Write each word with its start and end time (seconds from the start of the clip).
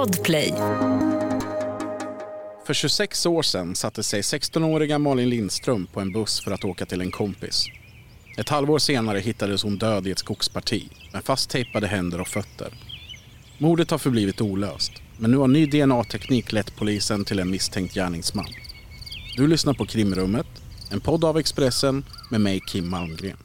Podplay. 0.00 0.52
För 2.66 2.74
26 2.74 3.26
år 3.26 3.42
sedan 3.42 3.74
satte 3.74 4.02
sig 4.02 4.20
16-åriga 4.20 4.98
Malin 4.98 5.28
Lindström 5.30 5.86
på 5.86 6.00
en 6.00 6.12
buss 6.12 6.40
för 6.44 6.50
att 6.50 6.64
åka 6.64 6.86
till 6.86 7.00
en 7.00 7.10
kompis. 7.10 7.66
Ett 8.38 8.48
halvår 8.48 8.78
senare 8.78 9.18
hittades 9.18 9.62
hon 9.62 9.78
död 9.78 10.06
i 10.06 10.10
ett 10.10 10.18
skogsparti 10.18 10.88
med 11.12 11.24
fasttejpade 11.24 11.86
händer 11.86 12.20
och 12.20 12.28
fötter. 12.28 12.68
Mordet 13.58 13.90
har 13.90 13.98
förblivit 13.98 14.40
olöst, 14.40 14.92
men 15.18 15.30
nu 15.30 15.36
har 15.36 15.48
ny 15.48 15.66
DNA-teknik 15.66 16.52
lett 16.52 16.76
polisen 16.76 17.24
till 17.24 17.38
en 17.38 17.50
misstänkt 17.50 17.94
gärningsman. 17.94 18.48
Du 19.36 19.46
lyssnar 19.46 19.74
på 19.74 19.86
Krimrummet, 19.86 20.46
en 20.90 21.00
podd 21.00 21.24
av 21.24 21.38
Expressen 21.38 22.04
med 22.30 22.40
mig 22.40 22.60
Kim 22.60 22.90
Malmgren. 22.90 23.36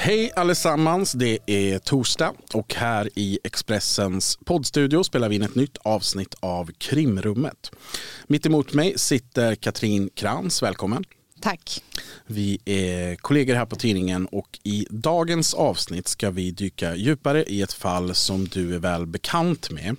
Hej 0.00 0.30
allesammans, 0.36 1.12
det 1.12 1.38
är 1.46 1.78
torsdag 1.78 2.32
och 2.54 2.74
här 2.74 3.10
i 3.14 3.38
Expressens 3.44 4.38
poddstudio 4.44 5.04
spelar 5.04 5.28
vi 5.28 5.36
in 5.36 5.42
ett 5.42 5.54
nytt 5.54 5.78
avsnitt 5.82 6.34
av 6.40 6.70
Krimrummet. 6.78 7.70
Mitt 8.26 8.46
emot 8.46 8.72
mig 8.72 8.98
sitter 8.98 9.54
Katrin 9.54 10.10
Krans, 10.14 10.62
välkommen. 10.62 11.04
Tack. 11.40 11.82
Vi 12.26 12.58
är 12.64 13.16
kollegor 13.16 13.54
här 13.54 13.66
på 13.66 13.76
tidningen 13.76 14.26
och 14.26 14.58
i 14.62 14.86
dagens 14.90 15.54
avsnitt 15.54 16.08
ska 16.08 16.30
vi 16.30 16.50
dyka 16.50 16.96
djupare 16.96 17.44
i 17.44 17.62
ett 17.62 17.72
fall 17.72 18.14
som 18.14 18.44
du 18.44 18.74
är 18.74 18.78
väl 18.78 19.06
bekant 19.06 19.70
med. 19.70 19.96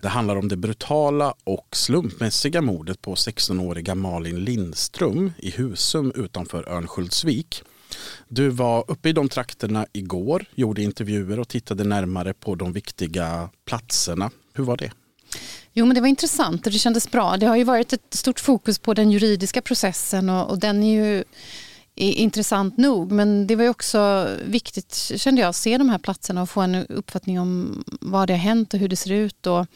Det 0.00 0.08
handlar 0.08 0.36
om 0.36 0.48
det 0.48 0.56
brutala 0.56 1.34
och 1.44 1.68
slumpmässiga 1.72 2.62
mordet 2.62 3.02
på 3.02 3.14
16-åriga 3.14 3.94
Malin 3.94 4.44
Lindström 4.44 5.32
i 5.38 5.50
Husum 5.50 6.12
utanför 6.14 6.68
Örnsköldsvik. 6.68 7.62
Du 8.28 8.48
var 8.48 8.84
uppe 8.88 9.08
i 9.08 9.12
de 9.12 9.28
trakterna 9.28 9.86
igår, 9.92 10.44
gjorde 10.54 10.82
intervjuer 10.82 11.38
och 11.38 11.48
tittade 11.48 11.84
närmare 11.84 12.34
på 12.34 12.54
de 12.54 12.72
viktiga 12.72 13.50
platserna. 13.64 14.30
Hur 14.54 14.64
var 14.64 14.76
det? 14.76 14.92
Jo 15.72 15.86
men 15.86 15.94
det 15.94 16.00
var 16.00 16.08
intressant 16.08 16.66
och 16.66 16.72
det 16.72 16.78
kändes 16.78 17.10
bra. 17.10 17.36
Det 17.36 17.46
har 17.46 17.56
ju 17.56 17.64
varit 17.64 17.92
ett 17.92 18.14
stort 18.14 18.40
fokus 18.40 18.78
på 18.78 18.94
den 18.94 19.10
juridiska 19.10 19.62
processen 19.62 20.30
och, 20.30 20.50
och 20.50 20.58
den 20.58 20.82
är 20.82 21.02
ju 21.02 21.24
intressant 21.94 22.76
nog 22.76 23.12
men 23.12 23.46
det 23.46 23.56
var 23.56 23.64
ju 23.64 23.70
också 23.70 24.28
viktigt 24.44 24.94
kände 24.94 25.40
jag 25.40 25.48
att 25.48 25.56
se 25.56 25.78
de 25.78 25.88
här 25.88 25.98
platserna 25.98 26.42
och 26.42 26.50
få 26.50 26.60
en 26.60 26.86
uppfattning 26.86 27.40
om 27.40 27.84
vad 28.00 28.28
det 28.28 28.32
har 28.32 28.38
hänt 28.38 28.74
och 28.74 28.80
hur 28.80 28.88
det 28.88 28.96
ser 28.96 29.12
ut. 29.12 29.46
Och 29.46 29.66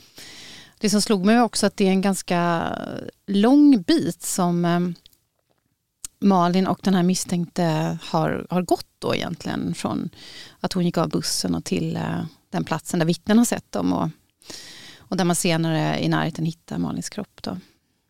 det 0.79 0.91
som 0.91 1.03
slog 1.03 1.25
mig 1.25 1.37
var 1.37 1.43
också 1.43 1.67
att 1.67 1.77
det 1.77 1.87
är 1.87 1.91
en 1.91 2.01
ganska 2.01 2.69
lång 3.27 3.83
bit 3.83 4.23
som 4.23 4.65
eh, 4.65 4.81
Malin 6.23 6.67
och 6.67 6.79
den 6.83 6.95
här 6.95 7.03
misstänkte 7.03 7.99
har, 8.03 8.47
har 8.51 8.63
gått 8.63 8.87
då 8.99 9.15
egentligen 9.15 9.75
från 9.75 10.11
att 10.61 10.73
hon 10.73 10.85
gick 10.85 10.99
av 10.99 11.09
bussen 11.09 11.55
och 11.55 11.65
till 11.65 11.97
eh, 11.97 12.25
den 12.51 12.65
platsen 12.65 12.99
där 12.99 13.07
vittnen 13.07 13.39
har 13.39 13.45
sett 13.45 13.73
dem 13.73 13.93
och, 13.93 14.09
och 14.99 15.17
där 15.17 15.25
man 15.25 15.37
senare 15.37 16.05
i 16.05 16.09
närheten 16.09 16.45
hittar 16.45 16.79
Malins 16.79 17.11
kropp. 17.11 17.43
Då. 17.43 17.57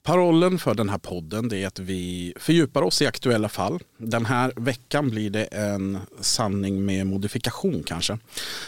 Parollen 0.05 0.59
för 0.59 0.75
den 0.75 0.89
här 0.89 0.99
podden 0.99 1.55
är 1.55 1.67
att 1.67 1.79
vi 1.79 2.35
fördjupar 2.37 2.83
oss 2.83 3.03
i 3.03 3.07
aktuella 3.07 3.49
fall. 3.49 3.83
Den 3.99 4.27
här 4.27 4.53
veckan 4.57 5.11
blir 5.11 5.31
det 5.31 5.45
en 5.45 5.99
sanning 6.21 6.85
med 6.85 7.07
modifikation 7.07 7.83
kanske. 7.83 8.19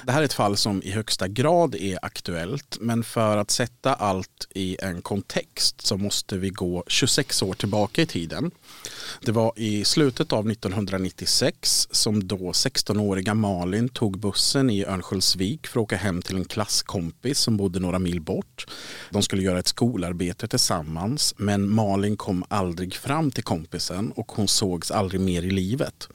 Det 0.06 0.12
här 0.12 0.21
är 0.21 0.25
ett 0.25 0.33
fall 0.33 0.56
som 0.56 0.83
i 0.83 0.91
högsta 0.91 1.28
grad 1.28 1.75
är 1.75 1.99
aktuellt 2.03 2.77
men 2.81 3.05
för 3.05 3.37
att 3.37 3.50
sätta 3.50 3.95
allt 3.95 4.49
i 4.55 4.77
en 4.83 5.03
kontext 5.03 5.87
så 5.87 5.97
måste 5.97 6.37
vi 6.37 6.50
gå 6.50 6.84
26 6.87 7.43
år 7.43 7.55
tillbaka 7.55 8.03
i 8.03 8.06
tiden. 8.06 8.51
Det 9.21 9.33
var 9.33 9.53
i 9.56 9.84
slutet 9.84 10.33
av 10.33 10.51
1996 10.51 11.89
som 11.91 12.27
då 12.27 12.37
16-åriga 12.37 13.34
Malin 13.34 13.89
tog 13.89 14.19
bussen 14.19 14.71
i 14.71 14.84
Örnsköldsvik 14.84 15.66
för 15.66 15.81
att 15.81 15.84
åka 15.84 15.97
hem 15.97 16.22
till 16.22 16.37
en 16.37 16.45
klasskompis 16.45 17.39
som 17.39 17.56
bodde 17.56 17.81
några 17.81 17.99
mil 17.99 18.21
bort. 18.21 18.66
De 19.11 19.22
skulle 19.22 19.43
göra 19.43 19.59
ett 19.59 19.69
skolarbete 19.69 20.49
tillsammans 20.49 21.23
men 21.36 21.70
Malin 21.70 22.16
kom 22.16 22.44
aldrig 22.48 22.94
fram 22.94 23.30
till 23.30 23.44
kompisen 23.44 24.12
och 24.12 24.32
hon 24.32 24.48
sågs 24.48 24.90
aldrig 24.90 25.20
mer 25.20 25.42
i 25.42 25.50
livet. 25.50 26.08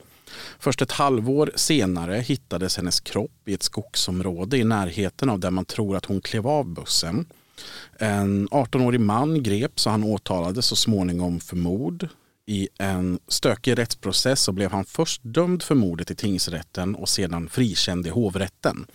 Först 0.60 0.82
ett 0.82 0.92
halvår 0.92 1.52
senare 1.56 2.16
hittades 2.16 2.78
hennes 2.78 3.00
kropp 3.00 3.42
i 3.46 3.54
ett 3.54 3.64
skogsområde 3.64 4.58
i 4.58 4.64
närheten 4.64 5.30
av 5.30 5.40
där 5.40 5.52
man 5.52 5.66
tror 5.66 5.96
att 5.96 6.06
hon 6.06 6.22
klev 6.22 6.48
av 6.48 6.66
bussen. 6.66 7.26
En 7.98 8.50
18-årig 8.50 9.00
man 9.00 9.44
greps 9.44 9.86
och 9.86 9.92
han 9.92 10.04
åtalades 10.04 10.66
så 10.66 10.76
småningom 10.76 11.40
för 11.40 11.56
mord. 11.56 12.08
I 12.46 12.70
en 12.78 13.20
stökig 13.28 13.78
rättsprocess 13.78 14.42
så 14.42 14.52
blev 14.52 14.72
han 14.72 14.86
först 14.86 15.22
dömd 15.24 15.64
för 15.64 15.76
mordet 15.76 16.12
i 16.12 16.16
tingsrätten 16.16 16.96
och 16.96 17.10
sedan 17.10 17.50
frikänd 17.50 18.08
i 18.08 18.10
hovrätten. 18.10 18.86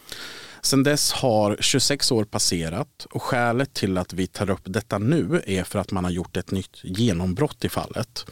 Sedan 0.65 0.83
dess 0.83 1.13
har 1.13 1.57
26 1.61 2.13
år 2.13 2.25
passerat 2.25 3.07
och 3.11 3.23
skälet 3.23 3.75
till 3.75 3.99
att 3.99 4.13
vi 4.13 4.27
tar 4.27 4.51
upp 4.51 4.63
detta 4.65 4.99
nu 4.99 5.43
är 5.47 5.65
för 5.65 5.79
att 5.79 5.93
man 5.93 6.05
har 6.05 6.11
gjort 6.11 6.37
ett 6.37 6.51
nytt 6.51 6.81
genombrott 6.83 7.65
i 7.65 7.69
fallet. 7.69 8.27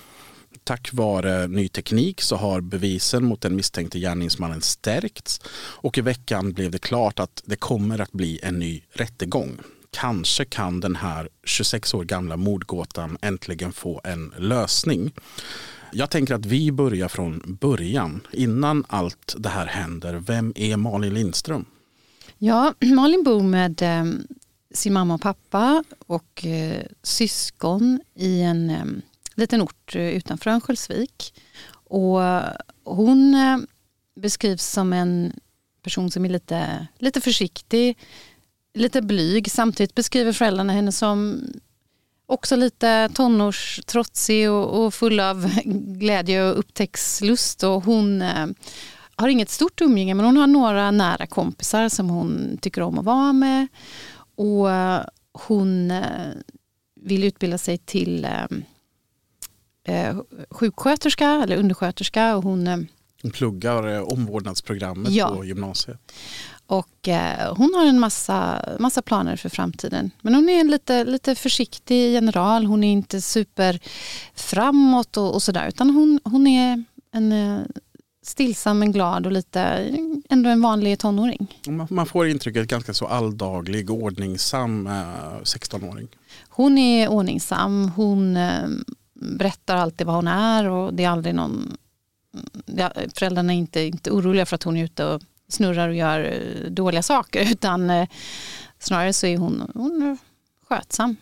Tack 0.64 0.90
vare 0.92 1.46
ny 1.46 1.68
teknik 1.68 2.20
så 2.20 2.36
har 2.36 2.60
bevisen 2.60 3.24
mot 3.24 3.40
den 3.40 3.56
misstänkte 3.56 3.98
gärningsmannen 3.98 4.62
stärkts 4.62 5.40
och 5.54 5.98
i 5.98 6.00
veckan 6.00 6.52
blev 6.52 6.70
det 6.70 6.78
klart 6.78 7.20
att 7.20 7.42
det 7.44 7.56
kommer 7.56 8.00
att 8.00 8.12
bli 8.12 8.40
en 8.42 8.58
ny 8.58 8.82
rättegång 8.92 9.60
kanske 9.90 10.44
kan 10.44 10.80
den 10.80 10.96
här 10.96 11.28
26 11.44 11.94
år 11.94 12.04
gamla 12.04 12.36
mordgåtan 12.36 13.18
äntligen 13.22 13.72
få 13.72 14.00
en 14.04 14.34
lösning. 14.38 15.12
Jag 15.92 16.10
tänker 16.10 16.34
att 16.34 16.46
vi 16.46 16.72
börjar 16.72 17.08
från 17.08 17.58
början. 17.60 18.20
Innan 18.32 18.84
allt 18.88 19.34
det 19.38 19.48
här 19.48 19.66
händer, 19.66 20.14
vem 20.14 20.52
är 20.56 20.76
Malin 20.76 21.14
Lindström? 21.14 21.64
Ja, 22.44 22.74
Malin 22.80 23.22
bor 23.22 23.42
med 23.42 23.82
eh, 23.82 24.04
sin 24.74 24.92
mamma 24.92 25.14
och 25.14 25.20
pappa 25.20 25.84
och 26.06 26.46
eh, 26.46 26.82
syskon 27.02 28.00
i 28.14 28.40
en 28.42 28.70
eh, 28.70 28.84
liten 29.34 29.62
ort 29.62 29.96
eh, 29.96 30.08
utanför 30.08 30.50
Örnsköldsvik. 30.50 31.34
Och 31.72 32.20
hon 32.84 33.34
eh, 33.34 33.58
beskrivs 34.20 34.66
som 34.66 34.92
en 34.92 35.32
person 35.82 36.10
som 36.10 36.24
är 36.24 36.28
lite, 36.28 36.86
lite 36.98 37.20
försiktig, 37.20 37.98
lite 38.74 39.02
blyg. 39.02 39.50
Samtidigt 39.50 39.94
beskriver 39.94 40.32
föräldrarna 40.32 40.72
henne 40.72 40.92
som 40.92 41.44
också 42.26 42.56
lite 42.56 43.08
tonårstrotsig 43.14 44.50
och, 44.50 44.84
och 44.84 44.94
full 44.94 45.20
av 45.20 45.50
glädje 45.98 46.42
och 46.50 46.58
upptäcktslust. 46.58 47.62
Och 47.62 47.84
hon 47.84 48.22
eh, 48.22 48.46
har 49.22 49.28
inget 49.28 49.50
stort 49.50 49.80
umgänge 49.80 50.14
men 50.14 50.26
hon 50.26 50.36
har 50.36 50.46
några 50.46 50.90
nära 50.90 51.26
kompisar 51.26 51.88
som 51.88 52.10
hon 52.10 52.58
tycker 52.60 52.80
om 52.82 52.98
att 52.98 53.04
vara 53.04 53.32
med. 53.32 53.66
Och 54.34 54.70
eh, 54.70 55.04
hon 55.32 55.90
eh, 55.90 56.30
vill 57.00 57.24
utbilda 57.24 57.58
sig 57.58 57.78
till 57.78 58.24
eh, 59.84 60.16
sjuksköterska 60.50 61.30
eller 61.30 61.56
undersköterska. 61.56 62.36
Och 62.36 62.42
hon, 62.42 62.88
hon 63.22 63.30
pluggar 63.30 64.12
omvårdnadsprogrammet 64.12 65.12
ja. 65.12 65.34
på 65.36 65.44
gymnasiet. 65.44 66.12
Och 66.66 67.08
eh, 67.08 67.54
hon 67.56 67.74
har 67.74 67.86
en 67.86 68.00
massa, 68.00 68.64
massa 68.78 69.02
planer 69.02 69.36
för 69.36 69.48
framtiden. 69.48 70.10
Men 70.20 70.34
hon 70.34 70.48
är 70.48 70.60
en 70.60 70.70
lite, 70.70 71.04
lite 71.04 71.34
försiktig 71.34 72.12
general. 72.12 72.66
Hon 72.66 72.84
är 72.84 72.92
inte 72.92 73.20
super 73.20 73.80
framåt 74.34 75.16
och, 75.16 75.34
och 75.34 75.42
sådär. 75.42 75.68
Utan 75.68 75.90
hon, 75.90 76.20
hon 76.24 76.46
är 76.46 76.84
en 77.12 77.32
stillsam 78.22 78.78
men 78.78 78.92
glad 78.92 79.26
och 79.26 79.32
lite 79.32 79.60
ändå 80.28 80.50
en 80.50 80.62
vanlig 80.62 80.98
tonåring. 80.98 81.60
Man 81.90 82.06
får 82.06 82.28
intrycket 82.28 82.68
ganska 82.68 82.94
så 82.94 83.06
alldaglig, 83.06 83.90
ordningsam 83.90 84.86
eh, 84.86 84.92
16-åring. 85.42 86.08
Hon 86.48 86.78
är 86.78 87.08
ordningsam. 87.08 87.92
Hon 87.96 88.36
eh, 88.36 88.68
berättar 89.14 89.76
alltid 89.76 90.06
vad 90.06 90.16
hon 90.16 90.28
är 90.28 90.68
och 90.68 90.94
det 90.94 91.04
är 91.04 91.08
aldrig 91.08 91.34
någon... 91.34 91.76
Ja, 92.66 92.92
föräldrarna 93.14 93.52
är 93.52 93.56
inte, 93.56 93.80
inte 93.80 94.10
oroliga 94.10 94.46
för 94.46 94.54
att 94.54 94.62
hon 94.62 94.76
är 94.76 94.84
ute 94.84 95.04
och 95.04 95.22
snurrar 95.48 95.88
och 95.88 95.94
gör 95.94 96.20
eh, 96.20 96.70
dåliga 96.70 97.02
saker 97.02 97.40
utan 97.52 97.90
eh, 97.90 98.08
snarare 98.78 99.12
så 99.12 99.26
är 99.26 99.36
hon, 99.36 99.70
hon 99.74 100.02
är 100.02 100.16
skötsam. 100.68 101.16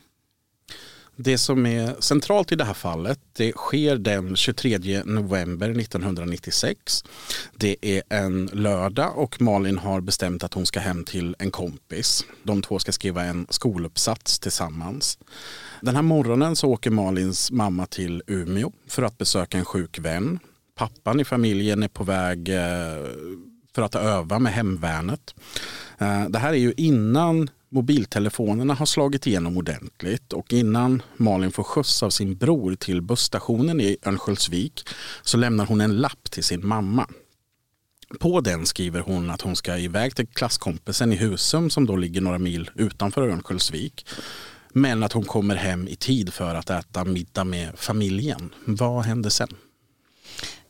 Det 1.22 1.38
som 1.38 1.66
är 1.66 1.96
centralt 2.00 2.52
i 2.52 2.56
det 2.56 2.64
här 2.64 2.74
fallet 2.74 3.18
det 3.32 3.52
sker 3.52 3.96
den 3.96 4.36
23 4.36 5.02
november 5.04 5.70
1996. 5.70 7.04
Det 7.56 7.76
är 7.80 8.02
en 8.08 8.46
lördag 8.52 9.18
och 9.18 9.40
Malin 9.40 9.78
har 9.78 10.00
bestämt 10.00 10.44
att 10.44 10.54
hon 10.54 10.66
ska 10.66 10.80
hem 10.80 11.04
till 11.04 11.36
en 11.38 11.50
kompis. 11.50 12.24
De 12.42 12.62
två 12.62 12.78
ska 12.78 12.92
skriva 12.92 13.24
en 13.24 13.46
skoluppsats 13.50 14.38
tillsammans. 14.38 15.18
Den 15.80 15.94
här 15.94 16.02
morgonen 16.02 16.56
så 16.56 16.68
åker 16.68 16.90
Malins 16.90 17.50
mamma 17.50 17.86
till 17.86 18.22
Umeå 18.26 18.72
för 18.88 19.02
att 19.02 19.18
besöka 19.18 19.58
en 19.58 19.64
sjuk 19.64 19.98
vän. 19.98 20.38
Pappan 20.74 21.20
i 21.20 21.24
familjen 21.24 21.82
är 21.82 21.88
på 21.88 22.04
väg 22.04 22.48
eh, 22.48 23.06
för 23.74 23.82
att 23.82 23.94
öva 23.94 24.38
med 24.38 24.52
hemvärnet. 24.52 25.34
Eh, 25.98 26.24
det 26.28 26.38
här 26.38 26.52
är 26.52 26.58
ju 26.58 26.74
innan 26.76 27.50
mobiltelefonerna 27.70 28.74
har 28.74 28.86
slagit 28.86 29.26
igenom 29.26 29.56
ordentligt 29.56 30.32
och 30.32 30.52
innan 30.52 31.02
Malin 31.16 31.52
får 31.52 31.62
skjuts 31.62 32.02
av 32.02 32.10
sin 32.10 32.36
bror 32.36 32.74
till 32.74 33.02
busstationen 33.02 33.80
i 33.80 33.96
Örnsköldsvik 34.02 34.88
så 35.22 35.36
lämnar 35.36 35.66
hon 35.66 35.80
en 35.80 35.96
lapp 35.96 36.30
till 36.30 36.44
sin 36.44 36.66
mamma. 36.66 37.06
På 38.18 38.40
den 38.40 38.66
skriver 38.66 39.00
hon 39.00 39.30
att 39.30 39.40
hon 39.40 39.56
ska 39.56 39.78
iväg 39.78 40.16
till 40.16 40.26
klasskompisen 40.26 41.12
i 41.12 41.16
Husum 41.16 41.70
som 41.70 41.86
då 41.86 41.96
ligger 41.96 42.20
några 42.20 42.38
mil 42.38 42.70
utanför 42.74 43.22
Örnsköldsvik. 43.22 44.06
Men 44.72 45.02
att 45.02 45.12
hon 45.12 45.24
kommer 45.24 45.54
hem 45.54 45.88
i 45.88 45.96
tid 45.96 46.32
för 46.32 46.54
att 46.54 46.70
äta 46.70 47.04
middag 47.04 47.44
med 47.44 47.78
familjen. 47.78 48.54
Vad 48.64 49.04
händer 49.04 49.30
sen? 49.30 49.56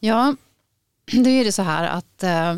Ja, 0.01 0.37
det 1.13 1.31
är 1.31 1.45
det 1.45 1.53
så 1.53 1.63
här 1.63 1.89
att 1.89 2.23
eh, 2.23 2.57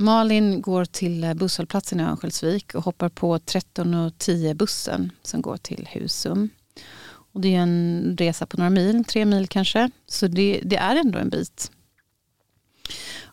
Malin 0.00 0.62
går 0.62 0.84
till 0.84 1.24
eh, 1.24 1.34
busshållplatsen 1.34 2.00
i 2.00 2.02
Örnsköldsvik 2.02 2.74
och 2.74 2.84
hoppar 2.84 3.08
på 3.08 3.38
13.10 3.38 4.54
bussen 4.54 5.12
som 5.22 5.42
går 5.42 5.56
till 5.56 5.88
Husum. 5.92 6.50
Och 7.32 7.40
det 7.40 7.54
är 7.54 7.60
en 7.60 8.16
resa 8.18 8.46
på 8.46 8.56
några 8.56 8.70
mil, 8.70 9.04
tre 9.04 9.24
mil 9.24 9.48
kanske. 9.48 9.90
Så 10.06 10.26
det, 10.26 10.60
det 10.64 10.76
är 10.76 10.96
ändå 10.96 11.18
en 11.18 11.28
bit. 11.28 11.70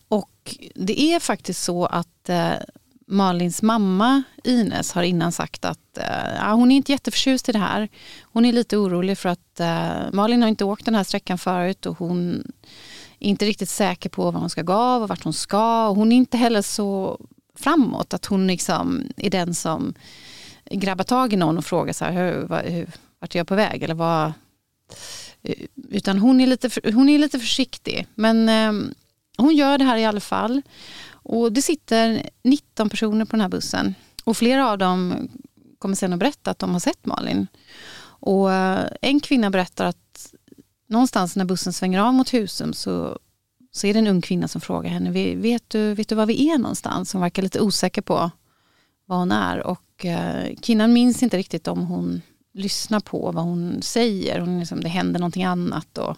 Och 0.08 0.58
det 0.76 1.02
är 1.02 1.20
faktiskt 1.20 1.64
så 1.64 1.86
att 1.86 2.30
eh, 2.30 2.54
Malins 3.08 3.62
mamma 3.62 4.24
Ines 4.44 4.92
har 4.92 5.04
innan 5.04 5.32
sagt 5.32 5.66
att 5.66 5.98
eh, 5.98 6.56
hon 6.56 6.72
är 6.72 6.76
inte 6.76 6.92
jätteförtjust 6.92 7.50
i 7.50 7.52
det 7.52 7.60
här. 7.60 7.90
Hon 8.22 8.46
är 8.46 8.54
lite 8.54 8.78
orolig 8.78 9.18
för 9.18 9.30
att 9.30 9.60
eh, 9.60 10.12
Malin 10.14 10.42
har 10.42 10.50
inte 10.50 10.66
åkt 10.66 10.86
den 10.86 10.96
här 10.96 11.04
sträckan 11.04 11.38
förut 11.38 11.86
och 11.86 11.98
hon 11.98 12.52
inte 13.20 13.46
riktigt 13.46 13.70
säker 13.70 14.10
på 14.10 14.32
vad 14.32 14.42
hon 14.42 14.50
ska 14.50 14.62
gå 14.62 14.74
av 14.74 15.04
och 15.04 15.10
vart 15.10 15.24
hon 15.24 15.34
ska. 15.34 15.88
Och 15.88 15.96
hon 15.96 16.12
är 16.12 16.16
inte 16.18 16.38
heller 16.38 16.62
så 16.62 17.20
framåt 17.56 18.14
att 18.14 18.26
hon 18.26 18.48
liksom 18.48 19.04
är 19.18 19.30
den 19.30 19.56
som 19.56 19.94
grabbar 20.72 21.04
tag 21.04 21.34
i 21.34 21.36
någon 21.36 21.58
och 21.58 21.66
frågar 21.66 21.94
så 21.94 22.06
här, 22.06 22.12
hur, 22.12 22.70
hur, 22.70 22.88
vart 23.20 23.36
är 23.36 23.40
jag 23.40 23.48
på 23.48 23.56
väg? 23.56 23.84
Eller 23.84 23.96
vad? 23.96 24.34
Utan 25.90 26.20
hon 26.20 26.42
är 26.42 26.48
lite, 26.48 26.92
hon 26.94 27.10
är 27.10 27.20
lite 27.20 27.40
försiktig. 27.40 28.08
Men 28.16 28.50
eh, 28.50 28.94
hon 29.38 29.56
gör 29.56 29.78
det 29.78 29.84
här 29.84 29.98
i 29.98 30.06
alla 30.06 30.20
fall. 30.20 30.62
Och 31.10 31.54
det 31.54 31.62
sitter 31.62 32.30
19 32.44 32.90
personer 32.90 33.26
på 33.26 33.32
den 33.32 33.42
här 33.42 33.50
bussen. 33.50 33.96
Och 34.24 34.38
flera 34.38 34.72
av 34.72 34.78
dem 34.78 35.30
kommer 35.80 35.96
sen 35.96 36.14
att 36.14 36.20
berätta 36.20 36.52
att 36.52 36.60
de 36.60 36.72
har 36.72 36.80
sett 36.80 37.06
Malin. 37.06 37.48
Och 38.20 38.52
eh, 38.52 38.88
en 39.02 39.20
kvinna 39.20 39.50
berättar 39.50 39.86
att 39.86 40.34
någonstans 40.88 41.36
när 41.36 41.46
bussen 41.46 41.74
svänger 41.74 42.00
av 42.00 42.14
mot 42.14 42.34
Husum 42.34 42.74
så, 42.74 43.20
så 43.72 43.88
är 43.88 43.94
det 43.94 44.00
en 44.00 44.08
ung 44.08 44.22
kvinna 44.22 44.48
som 44.48 44.62
frågar 44.62 44.90
henne, 44.90 45.36
vet 45.36 45.70
du, 45.70 45.94
vet 45.94 46.10
du 46.10 46.16
var 46.16 46.26
vi 46.26 46.50
är 46.50 46.58
någonstans? 46.58 47.14
Hon 47.14 47.22
verkar 47.22 47.44
lite 47.44 47.62
osäker 47.62 48.02
på 48.02 48.32
var 49.08 49.18
hon 49.18 49.32
är 49.32 49.68
och 49.68 50.06
eh, 50.06 50.56
kvinnan 50.62 50.94
minns 50.94 51.24
inte 51.24 51.38
riktigt 51.38 51.68
om 51.68 51.86
hon 51.86 52.22
lyssnar 52.54 53.00
på 53.00 53.32
vad 53.32 53.44
hon 53.44 53.82
säger. 53.82 54.40
Hon 54.40 54.60
liksom, 54.60 54.82
det 54.82 54.90
händer 54.90 55.20
någonting 55.20 55.44
annat. 55.44 55.98
Och, 55.98 56.18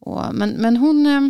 och, 0.00 0.34
men 0.34 0.50
men 0.50 0.76
hon, 0.76 1.06
eh, 1.06 1.20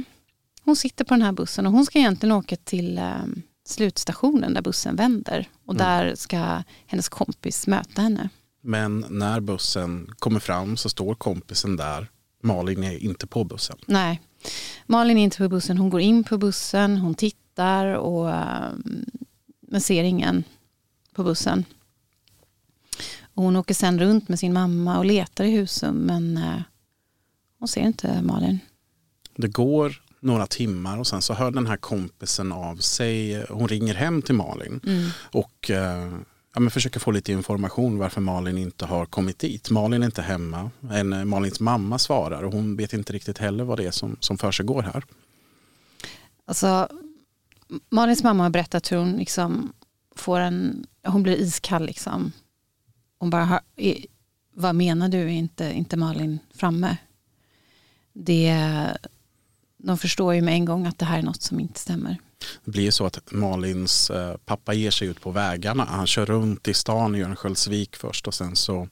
hon 0.64 0.76
sitter 0.76 1.04
på 1.04 1.14
den 1.14 1.22
här 1.22 1.32
bussen 1.32 1.66
och 1.66 1.72
hon 1.72 1.86
ska 1.86 1.98
egentligen 1.98 2.32
åka 2.32 2.56
till 2.56 2.98
eh, 2.98 3.24
slutstationen 3.66 4.54
där 4.54 4.62
bussen 4.62 4.96
vänder. 4.96 5.48
Och 5.66 5.74
mm. 5.74 5.86
där 5.86 6.14
ska 6.14 6.62
hennes 6.86 7.08
kompis 7.08 7.66
möta 7.66 8.02
henne. 8.02 8.28
Men 8.62 9.04
när 9.10 9.40
bussen 9.40 10.10
kommer 10.18 10.40
fram 10.40 10.76
så 10.76 10.88
står 10.88 11.14
kompisen 11.14 11.76
där 11.76 12.08
Malin 12.44 12.84
är 12.84 13.02
inte 13.02 13.26
på 13.26 13.44
bussen. 13.44 13.76
Nej, 13.86 14.20
Malin 14.86 15.18
är 15.18 15.24
inte 15.24 15.38
på 15.38 15.48
bussen. 15.48 15.78
Hon 15.78 15.90
går 15.90 16.00
in 16.00 16.24
på 16.24 16.38
bussen, 16.38 16.96
hon 16.96 17.14
tittar 17.14 17.86
och 17.86 18.26
um, 18.26 19.04
men 19.60 19.80
ser 19.80 20.04
ingen 20.04 20.44
på 21.14 21.24
bussen. 21.24 21.64
Och 23.34 23.42
hon 23.42 23.56
åker 23.56 23.74
sen 23.74 23.98
runt 23.98 24.28
med 24.28 24.38
sin 24.38 24.52
mamma 24.52 24.98
och 24.98 25.04
letar 25.04 25.44
i 25.44 25.50
huset 25.50 25.94
men 25.94 26.36
uh, 26.36 26.60
hon 27.58 27.68
ser 27.68 27.80
inte 27.80 28.22
Malin. 28.22 28.58
Det 29.36 29.48
går 29.48 30.02
några 30.20 30.46
timmar 30.46 30.98
och 30.98 31.06
sen 31.06 31.22
så 31.22 31.34
hör 31.34 31.50
den 31.50 31.66
här 31.66 31.76
kompisen 31.76 32.52
av 32.52 32.76
sig. 32.76 33.44
Hon 33.48 33.68
ringer 33.68 33.94
hem 33.94 34.22
till 34.22 34.34
Malin 34.34 34.80
mm. 34.86 35.10
och 35.16 35.70
uh, 35.70 36.18
ja, 36.54 36.60
men 36.60 36.70
försöka 36.70 37.00
få 37.00 37.10
lite 37.10 37.32
information 37.32 37.98
varför 37.98 38.20
Malin 38.20 38.58
inte 38.58 38.86
har 38.86 39.06
kommit 39.06 39.38
dit. 39.38 39.70
Malin 39.70 40.02
är 40.02 40.06
inte 40.06 40.22
hemma. 40.22 40.70
En, 40.90 41.12
eh, 41.12 41.24
Malins 41.24 41.60
mamma 41.60 41.98
svarar 41.98 42.42
och 42.42 42.52
hon 42.52 42.76
vet 42.76 42.92
inte 42.92 43.12
riktigt 43.12 43.38
heller 43.38 43.64
vad 43.64 43.78
det 43.78 43.86
är 43.86 43.90
som, 43.90 44.16
som 44.20 44.38
försiggår 44.38 44.82
här. 44.82 45.04
Alltså, 46.44 46.88
Malins 47.90 48.22
mamma 48.22 48.42
har 48.42 48.50
berättat 48.50 48.92
hur 48.92 48.96
hon 48.96 49.12
liksom 49.12 49.72
får 50.16 50.40
en, 50.40 50.86
hon 51.06 51.22
blir 51.22 51.36
iskall 51.36 51.86
liksom. 51.86 52.32
Hon 53.18 53.30
bara, 53.30 53.44
har, 53.44 53.60
vad 54.54 54.74
menar 54.74 55.08
du, 55.08 55.18
är 55.18 55.28
inte, 55.28 55.72
inte 55.72 55.96
Malin 55.96 56.38
framme? 56.54 56.96
Det, 58.12 58.56
de 59.76 59.98
förstår 59.98 60.34
ju 60.34 60.42
med 60.42 60.54
en 60.54 60.64
gång 60.64 60.86
att 60.86 60.98
det 60.98 61.04
här 61.04 61.18
är 61.18 61.22
något 61.22 61.42
som 61.42 61.60
inte 61.60 61.80
stämmer. 61.80 62.16
Det 62.64 62.70
blir 62.70 62.90
så 62.90 63.06
att 63.06 63.32
Malins 63.32 64.10
eh, 64.10 64.36
pappa 64.44 64.74
ger 64.74 64.90
sig 64.90 65.08
ut 65.08 65.20
på 65.20 65.30
vägarna. 65.30 65.84
Han 65.84 66.06
kör 66.06 66.26
runt 66.26 66.68
i 66.68 66.74
stan 66.74 67.14
i 67.14 67.22
Örnsköldsvik 67.22 67.96
först 67.96 68.26
och 68.26 68.34
sen 68.34 68.56
så 68.56 68.88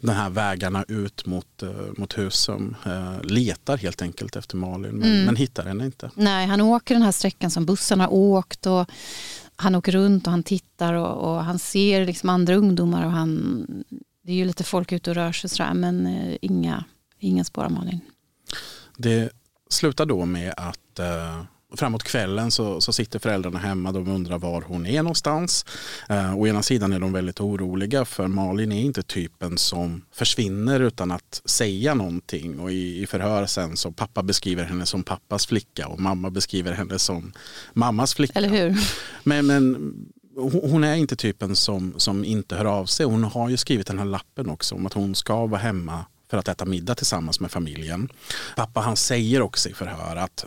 den 0.00 0.14
här 0.14 0.30
vägarna 0.30 0.84
ut 0.88 1.26
mot, 1.26 1.62
eh, 1.62 1.70
mot 1.96 2.18
Husum 2.18 2.76
eh, 2.86 3.22
letar 3.22 3.76
helt 3.76 4.02
enkelt 4.02 4.36
efter 4.36 4.56
Malin 4.56 4.92
men, 4.92 5.08
mm. 5.08 5.24
men 5.24 5.36
hittar 5.36 5.64
henne 5.64 5.84
inte. 5.84 6.10
Nej, 6.14 6.46
han 6.46 6.60
åker 6.60 6.94
den 6.94 7.02
här 7.02 7.12
sträckan 7.12 7.50
som 7.50 7.66
bussen 7.66 8.00
har 8.00 8.12
åkt 8.12 8.66
och 8.66 8.90
han 9.56 9.74
åker 9.74 9.92
runt 9.92 10.26
och 10.26 10.30
han 10.30 10.42
tittar 10.42 10.94
och, 10.94 11.30
och 11.30 11.44
han 11.44 11.58
ser 11.58 12.06
liksom 12.06 12.28
andra 12.28 12.54
ungdomar 12.54 13.04
och 13.04 13.12
han, 13.12 13.66
det 14.24 14.32
är 14.32 14.36
ju 14.36 14.44
lite 14.44 14.64
folk 14.64 14.92
ute 14.92 15.10
och 15.10 15.16
rör 15.16 15.32
sig 15.32 15.50
sådär 15.50 15.74
men 15.74 16.08
inga, 16.40 16.84
inga 17.18 17.44
spår 17.44 17.64
av 17.64 17.72
Malin. 17.72 18.00
Det 18.96 19.30
slutar 19.70 20.06
då 20.06 20.24
med 20.24 20.54
att 20.56 20.98
eh, 20.98 21.42
framåt 21.74 22.02
kvällen 22.02 22.50
så, 22.50 22.80
så 22.80 22.92
sitter 22.92 23.18
föräldrarna 23.18 23.58
hemma. 23.58 23.92
De 23.92 24.08
undrar 24.08 24.38
var 24.38 24.62
hon 24.62 24.86
är 24.86 25.02
någonstans. 25.02 25.64
Eh, 26.08 26.38
å 26.38 26.46
ena 26.46 26.62
sidan 26.62 26.92
är 26.92 27.00
de 27.00 27.12
väldigt 27.12 27.40
oroliga 27.40 28.04
för 28.04 28.26
Malin 28.26 28.72
är 28.72 28.80
inte 28.80 29.02
typen 29.02 29.58
som 29.58 30.04
försvinner 30.12 30.80
utan 30.80 31.10
att 31.10 31.42
säga 31.44 31.94
någonting. 31.94 32.60
Och 32.60 32.72
i, 32.72 33.02
i 33.02 33.06
förhör 33.06 33.46
sen 33.46 33.76
så 33.76 33.92
pappa 33.92 34.22
beskriver 34.22 34.64
henne 34.64 34.86
som 34.86 35.02
pappas 35.02 35.46
flicka 35.46 35.88
och 35.88 36.00
mamma 36.00 36.30
beskriver 36.30 36.72
henne 36.72 36.98
som 36.98 37.32
mammas 37.72 38.14
flicka. 38.14 38.38
Eller 38.38 38.48
hur? 38.48 38.78
Men, 39.22 39.46
men 39.46 39.94
hon 40.36 40.84
är 40.84 40.94
inte 40.94 41.16
typen 41.16 41.56
som, 41.56 41.94
som 41.96 42.24
inte 42.24 42.56
hör 42.56 42.64
av 42.64 42.86
sig. 42.86 43.06
Hon 43.06 43.24
har 43.24 43.48
ju 43.48 43.56
skrivit 43.56 43.86
den 43.86 43.98
här 43.98 44.04
lappen 44.04 44.50
också 44.50 44.74
om 44.74 44.86
att 44.86 44.92
hon 44.92 45.14
ska 45.14 45.46
vara 45.46 45.60
hemma 45.60 46.04
för 46.30 46.38
att 46.38 46.48
äta 46.48 46.64
middag 46.64 46.94
tillsammans 46.94 47.40
med 47.40 47.50
familjen. 47.50 48.08
Pappa 48.56 48.80
han 48.80 48.96
säger 48.96 49.42
också 49.42 49.68
i 49.68 49.72
förhör 49.72 50.16
att 50.16 50.46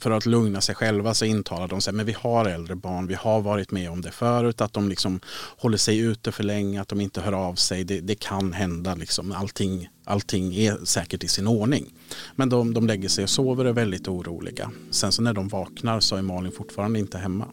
för 0.00 0.10
att 0.10 0.26
lugna 0.26 0.60
sig 0.60 0.74
själva 0.74 1.14
så 1.14 1.24
intalar 1.24 1.68
de 1.68 1.80
sig 1.80 1.94
men 1.94 2.06
vi 2.06 2.12
har 2.12 2.44
äldre 2.44 2.76
barn, 2.76 3.06
vi 3.06 3.14
har 3.14 3.40
varit 3.40 3.70
med 3.70 3.90
om 3.90 4.00
det 4.00 4.10
förut, 4.10 4.60
att 4.60 4.72
de 4.72 4.88
liksom 4.88 5.20
håller 5.56 5.78
sig 5.78 5.98
ute 5.98 6.32
för 6.32 6.44
länge, 6.44 6.80
att 6.80 6.88
de 6.88 7.00
inte 7.00 7.20
hör 7.20 7.32
av 7.32 7.54
sig. 7.54 7.84
Det, 7.84 8.00
det 8.00 8.14
kan 8.14 8.52
hända, 8.52 8.94
liksom. 8.94 9.32
allting, 9.32 9.88
allting 10.04 10.54
är 10.54 10.84
säkert 10.84 11.24
i 11.24 11.28
sin 11.28 11.46
ordning. 11.46 11.94
Men 12.36 12.48
de, 12.48 12.74
de 12.74 12.86
lägger 12.86 13.08
sig 13.08 13.24
och 13.24 13.30
sover 13.30 13.64
och 13.64 13.70
är 13.70 13.74
väldigt 13.74 14.08
oroliga. 14.08 14.70
Sen 14.90 15.12
så 15.12 15.22
när 15.22 15.32
de 15.32 15.48
vaknar 15.48 16.00
så 16.00 16.16
är 16.16 16.22
Malin 16.22 16.52
fortfarande 16.52 16.98
inte 16.98 17.18
hemma. 17.18 17.46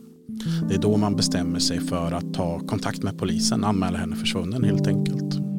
Det 0.69 0.75
är 0.75 0.79
då 0.79 0.98
man 0.98 1.15
bestämmer 1.15 1.60
sig 1.60 1.79
för 1.79 2.12
att 2.12 2.34
ta 2.34 2.60
kontakt 2.60 3.03
med 3.03 3.19
polisen, 3.19 3.63
anmäla 3.63 3.98
henne 3.98 4.15
försvunnen 4.15 4.63
helt 4.63 4.88
enkelt. 4.88 5.57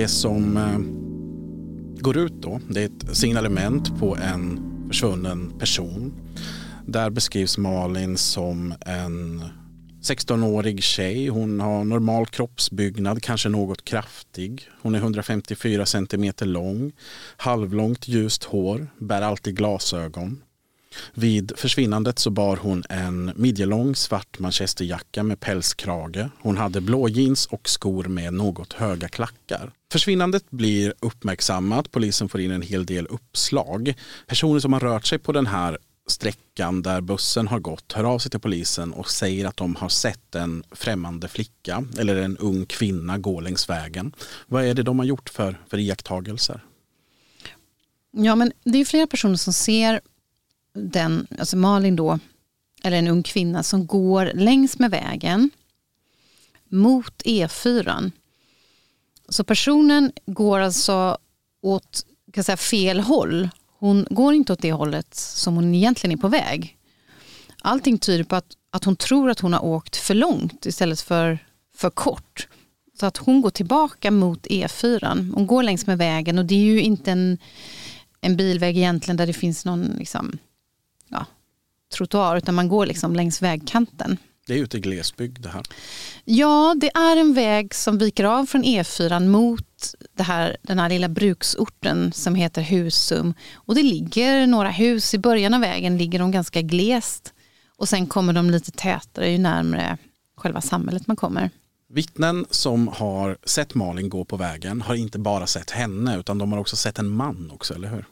Det 0.00 0.08
som 0.08 0.56
eh, 0.56 0.78
går 2.00 2.16
ut 2.16 2.32
då, 2.32 2.60
det 2.68 2.80
är 2.82 2.86
ett 2.86 3.16
signalement 3.16 3.98
på 3.98 4.16
en 4.16 4.60
försvunnen 4.88 5.58
person. 5.58 6.12
Där 6.86 7.10
beskrivs 7.10 7.58
Malin 7.58 8.16
som 8.16 8.74
en 8.80 9.44
16-årig 10.02 10.82
tjej. 10.82 11.28
Hon 11.28 11.60
har 11.60 11.84
normal 11.84 12.26
kroppsbyggnad, 12.26 13.22
kanske 13.22 13.48
något 13.48 13.84
kraftig. 13.84 14.68
Hon 14.82 14.94
är 14.94 14.98
154 14.98 15.86
cm 15.86 16.32
lång, 16.40 16.92
halvlångt 17.36 18.08
ljust 18.08 18.44
hår, 18.44 18.86
bär 18.98 19.22
alltid 19.22 19.56
glasögon. 19.56 20.42
Vid 21.14 21.52
försvinnandet 21.56 22.18
så 22.18 22.30
bar 22.30 22.56
hon 22.56 22.84
en 22.88 23.32
midjelång 23.36 23.94
svart 23.96 24.38
manchesterjacka 24.38 25.22
med 25.22 25.40
pälskrage. 25.40 26.28
Hon 26.42 26.56
hade 26.56 26.80
blå 26.80 27.08
jeans 27.08 27.46
och 27.46 27.68
skor 27.68 28.04
med 28.04 28.32
något 28.32 28.72
höga 28.72 29.08
klackar. 29.08 29.72
Försvinnandet 29.92 30.50
blir 30.50 30.94
uppmärksammat. 31.00 31.90
Polisen 31.90 32.28
får 32.28 32.40
in 32.40 32.50
en 32.50 32.62
hel 32.62 32.86
del 32.86 33.06
uppslag. 33.06 33.94
Personer 34.26 34.60
som 34.60 34.72
har 34.72 34.80
rört 34.80 35.06
sig 35.06 35.18
på 35.18 35.32
den 35.32 35.46
här 35.46 35.78
sträckan 36.06 36.82
där 36.82 37.00
bussen 37.00 37.48
har 37.48 37.58
gått 37.58 37.92
hör 37.92 38.04
av 38.04 38.18
sig 38.18 38.30
till 38.30 38.40
polisen 38.40 38.92
och 38.92 39.10
säger 39.10 39.46
att 39.46 39.56
de 39.56 39.76
har 39.76 39.88
sett 39.88 40.34
en 40.34 40.62
främmande 40.72 41.28
flicka 41.28 41.84
eller 41.98 42.16
en 42.16 42.36
ung 42.36 42.66
kvinna 42.66 43.18
gå 43.18 43.40
längs 43.40 43.68
vägen. 43.68 44.12
Vad 44.46 44.64
är 44.64 44.74
det 44.74 44.82
de 44.82 44.98
har 44.98 45.06
gjort 45.06 45.28
för, 45.28 45.60
för 45.70 45.78
iakttagelser? 45.78 46.64
Ja, 48.12 48.34
men 48.34 48.52
det 48.64 48.78
är 48.78 48.84
flera 48.84 49.06
personer 49.06 49.36
som 49.36 49.52
ser 49.52 50.00
den, 50.74 51.26
alltså 51.38 51.56
Malin 51.56 51.96
då, 51.96 52.18
eller 52.82 52.96
en 52.96 53.08
ung 53.08 53.22
kvinna 53.22 53.62
som 53.62 53.86
går 53.86 54.32
längs 54.34 54.78
med 54.78 54.90
vägen 54.90 55.50
mot 56.68 57.22
E4. 57.22 58.10
Så 59.28 59.44
personen 59.44 60.12
går 60.26 60.60
alltså 60.60 61.18
åt 61.62 62.06
kan 62.32 62.44
säga, 62.44 62.56
fel 62.56 63.00
håll. 63.00 63.48
Hon 63.78 64.06
går 64.10 64.34
inte 64.34 64.52
åt 64.52 64.62
det 64.62 64.72
hållet 64.72 65.14
som 65.14 65.54
hon 65.54 65.74
egentligen 65.74 66.18
är 66.18 66.20
på 66.20 66.28
väg. 66.28 66.76
Allting 67.62 67.98
tyder 67.98 68.24
på 68.24 68.36
att, 68.36 68.52
att 68.70 68.84
hon 68.84 68.96
tror 68.96 69.30
att 69.30 69.40
hon 69.40 69.52
har 69.52 69.64
åkt 69.64 69.96
för 69.96 70.14
långt 70.14 70.66
istället 70.66 71.00
för 71.00 71.38
för 71.76 71.90
kort. 71.90 72.48
Så 73.00 73.06
att 73.06 73.16
hon 73.16 73.40
går 73.40 73.50
tillbaka 73.50 74.10
mot 74.10 74.46
E4. 74.46 75.32
Hon 75.34 75.46
går 75.46 75.62
längs 75.62 75.86
med 75.86 75.98
vägen 75.98 76.38
och 76.38 76.44
det 76.44 76.54
är 76.54 76.64
ju 76.64 76.80
inte 76.80 77.12
en, 77.12 77.38
en 78.20 78.36
bilväg 78.36 78.76
egentligen 78.76 79.16
där 79.16 79.26
det 79.26 79.32
finns 79.32 79.64
någon 79.64 79.82
liksom, 79.98 80.38
trottoar 81.90 82.36
utan 82.36 82.54
man 82.54 82.68
går 82.68 82.86
liksom 82.86 83.14
längs 83.14 83.42
vägkanten. 83.42 84.16
Det 84.46 84.54
är 84.54 84.58
ute 84.58 84.76
i 84.76 84.80
glesbygd 84.80 85.42
det 85.42 85.48
här. 85.48 85.62
Ja, 86.24 86.74
det 86.80 86.90
är 86.94 87.16
en 87.16 87.34
väg 87.34 87.74
som 87.74 87.98
viker 87.98 88.24
av 88.24 88.46
från 88.46 88.64
E4 88.64 89.28
mot 89.28 89.94
det 90.16 90.22
här, 90.22 90.56
den 90.62 90.78
här 90.78 90.88
lilla 90.88 91.08
bruksorten 91.08 92.12
som 92.12 92.34
heter 92.34 92.62
Husum. 92.62 93.34
Och 93.54 93.74
det 93.74 93.82
ligger 93.82 94.46
några 94.46 94.70
hus, 94.70 95.14
i 95.14 95.18
början 95.18 95.54
av 95.54 95.60
vägen 95.60 95.98
ligger 95.98 96.18
de 96.18 96.30
ganska 96.30 96.62
glest 96.62 97.32
och 97.76 97.88
sen 97.88 98.06
kommer 98.06 98.32
de 98.32 98.50
lite 98.50 98.70
tätare 98.70 99.30
ju 99.30 99.38
närmare 99.38 99.98
själva 100.36 100.60
samhället 100.60 101.06
man 101.06 101.16
kommer. 101.16 101.50
Vittnen 101.92 102.46
som 102.50 102.88
har 102.88 103.38
sett 103.44 103.74
Malin 103.74 104.08
gå 104.08 104.24
på 104.24 104.36
vägen 104.36 104.82
har 104.82 104.94
inte 104.94 105.18
bara 105.18 105.46
sett 105.46 105.70
henne 105.70 106.18
utan 106.18 106.38
de 106.38 106.52
har 106.52 106.58
också 106.58 106.76
sett 106.76 106.98
en 106.98 107.08
man 107.08 107.50
också, 107.54 107.74
eller 107.74 107.88
hur? 107.88 108.04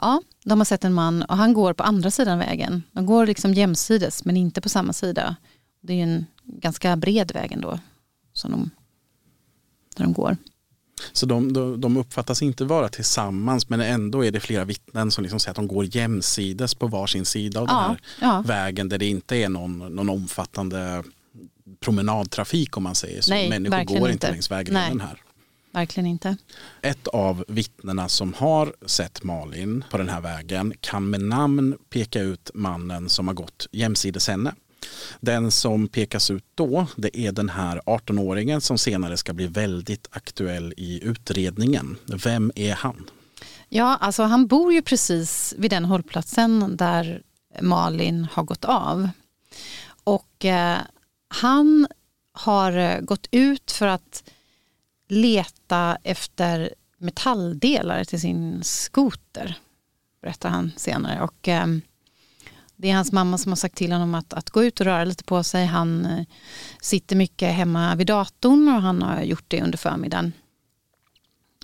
Ja, 0.00 0.22
de 0.44 0.60
har 0.60 0.64
sett 0.64 0.84
en 0.84 0.94
man 0.94 1.22
och 1.22 1.36
han 1.36 1.52
går 1.52 1.72
på 1.72 1.82
andra 1.82 2.10
sidan 2.10 2.38
vägen. 2.38 2.82
De 2.92 3.06
går 3.06 3.26
liksom 3.26 3.54
jämsides 3.54 4.24
men 4.24 4.36
inte 4.36 4.60
på 4.60 4.68
samma 4.68 4.92
sida. 4.92 5.36
Det 5.80 5.92
är 5.92 6.02
en 6.02 6.26
ganska 6.44 6.96
bred 6.96 7.32
väg 7.32 7.52
ändå 7.52 7.78
som 8.32 8.50
de, 8.50 8.70
där 9.96 10.04
de 10.04 10.12
går. 10.12 10.36
Så 11.12 11.26
de, 11.26 11.52
de, 11.52 11.80
de 11.80 11.96
uppfattas 11.96 12.42
inte 12.42 12.64
vara 12.64 12.88
tillsammans 12.88 13.68
men 13.68 13.80
ändå 13.80 14.24
är 14.24 14.30
det 14.30 14.40
flera 14.40 14.64
vittnen 14.64 15.10
som 15.10 15.22
liksom 15.22 15.40
säger 15.40 15.50
att 15.50 15.56
de 15.56 15.68
går 15.68 15.96
jämsides 15.96 16.74
på 16.74 16.86
varsin 16.86 17.24
sida 17.24 17.60
av 17.60 17.66
ja, 17.68 17.74
den 17.74 17.90
här 17.90 18.00
ja. 18.20 18.42
vägen 18.46 18.88
där 18.88 18.98
det 18.98 19.06
inte 19.06 19.36
är 19.36 19.48
någon, 19.48 19.78
någon 19.78 20.08
omfattande 20.08 21.04
promenadtrafik 21.80 22.76
om 22.76 22.82
man 22.82 22.94
säger 22.94 23.20
så. 23.20 23.30
Nej, 23.30 23.48
Människor 23.48 23.84
går 23.84 24.10
inte, 24.10 24.30
längs 24.30 24.50
vägen 24.50 24.74
Nej. 24.74 24.98
här. 25.00 25.22
Verkligen 25.72 26.06
inte. 26.06 26.36
Ett 26.82 27.06
av 27.06 27.44
vittnena 27.48 28.08
som 28.08 28.34
har 28.34 28.74
sett 28.86 29.22
Malin 29.22 29.84
på 29.90 29.98
den 29.98 30.08
här 30.08 30.20
vägen 30.20 30.74
kan 30.80 31.10
med 31.10 31.20
namn 31.20 31.76
peka 31.90 32.20
ut 32.20 32.50
mannen 32.54 33.08
som 33.08 33.28
har 33.28 33.34
gått 33.34 33.66
jämsides 33.72 34.28
henne. 34.28 34.54
Den 35.20 35.50
som 35.50 35.88
pekas 35.88 36.30
ut 36.30 36.44
då 36.54 36.86
det 36.96 37.18
är 37.18 37.32
den 37.32 37.48
här 37.48 37.80
18-åringen 37.86 38.60
som 38.60 38.78
senare 38.78 39.16
ska 39.16 39.32
bli 39.32 39.46
väldigt 39.46 40.08
aktuell 40.10 40.74
i 40.76 41.04
utredningen. 41.04 41.96
Vem 42.24 42.52
är 42.54 42.74
han? 42.74 43.10
Ja, 43.68 43.96
alltså 44.00 44.22
han 44.22 44.46
bor 44.46 44.72
ju 44.72 44.82
precis 44.82 45.54
vid 45.58 45.70
den 45.70 45.84
hållplatsen 45.84 46.76
där 46.76 47.22
Malin 47.60 48.26
har 48.32 48.42
gått 48.42 48.64
av. 48.64 49.08
Och 50.04 50.44
eh, 50.44 50.78
han 51.28 51.86
har 52.32 52.72
eh, 52.72 53.00
gått 53.00 53.28
ut 53.30 53.70
för 53.70 53.86
att 53.86 54.24
leta 55.10 55.98
efter 56.02 56.74
metalldelar 56.98 58.04
till 58.04 58.20
sin 58.20 58.62
skoter, 58.62 59.58
berättar 60.22 60.48
han 60.48 60.72
senare. 60.76 61.20
Och, 61.22 61.48
eh, 61.48 61.66
det 62.76 62.90
är 62.90 62.94
hans 62.94 63.12
mamma 63.12 63.38
som 63.38 63.52
har 63.52 63.56
sagt 63.56 63.76
till 63.76 63.92
honom 63.92 64.14
att, 64.14 64.32
att 64.32 64.50
gå 64.50 64.64
ut 64.64 64.80
och 64.80 64.86
röra 64.86 65.04
lite 65.04 65.24
på 65.24 65.42
sig. 65.42 65.66
Han 65.66 66.06
eh, 66.06 66.24
sitter 66.80 67.16
mycket 67.16 67.54
hemma 67.54 67.94
vid 67.94 68.06
datorn 68.06 68.68
och 68.68 68.82
han 68.82 69.02
har 69.02 69.22
gjort 69.22 69.44
det 69.48 69.62
under 69.62 69.78
förmiddagen. 69.78 70.32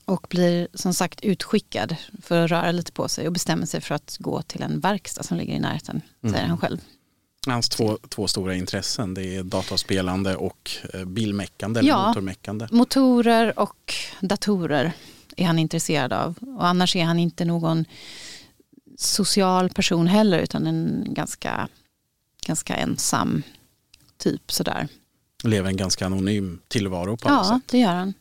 Och 0.04 0.26
blir 0.30 0.68
som 0.74 0.94
sagt 0.94 1.20
utskickad 1.20 1.96
för 2.22 2.44
att 2.44 2.50
röra 2.50 2.72
lite 2.72 2.92
på 2.92 3.08
sig 3.08 3.26
och 3.26 3.32
bestämmer 3.32 3.66
sig 3.66 3.80
för 3.80 3.94
att 3.94 4.16
gå 4.20 4.42
till 4.42 4.62
en 4.62 4.80
verkstad 4.80 5.22
som 5.22 5.36
ligger 5.36 5.54
i 5.54 5.58
närheten, 5.58 6.02
mm. 6.22 6.34
säger 6.34 6.48
han 6.48 6.58
själv. 6.58 6.78
Hans 7.46 7.68
två, 7.68 7.98
två 8.08 8.28
stora 8.28 8.54
intressen 8.54 9.14
det 9.14 9.36
är 9.36 9.42
datorspelande 9.42 10.36
och 10.36 10.70
eh, 10.94 11.04
bilmäckande 11.04 11.80
eller 11.80 11.90
ja, 11.90 12.08
motormäckande. 12.08 12.68
Motorer 12.70 13.58
och 13.58 13.94
datorer 14.20 14.92
är 15.36 15.46
han 15.46 15.58
intresserad 15.58 16.12
av. 16.12 16.34
Och 16.40 16.66
annars 16.66 16.96
är 16.96 17.04
han 17.04 17.18
inte 17.18 17.44
någon 17.44 17.84
social 18.96 19.70
person 19.70 20.06
heller 20.06 20.38
utan 20.38 20.66
en 20.66 21.04
ganska, 21.08 21.68
ganska 22.46 22.76
ensam 22.76 23.42
typ 24.18 24.52
sådär. 24.52 24.88
Lever 25.44 25.68
en 25.68 25.76
ganska 25.76 26.06
anonym 26.06 26.60
tillvaro 26.68 27.16
på 27.16 27.28
alla 27.28 27.44
sätt. 27.44 27.52
Ja, 27.52 27.60
det 27.70 27.78
gör 27.78 27.94
han. 27.94 28.14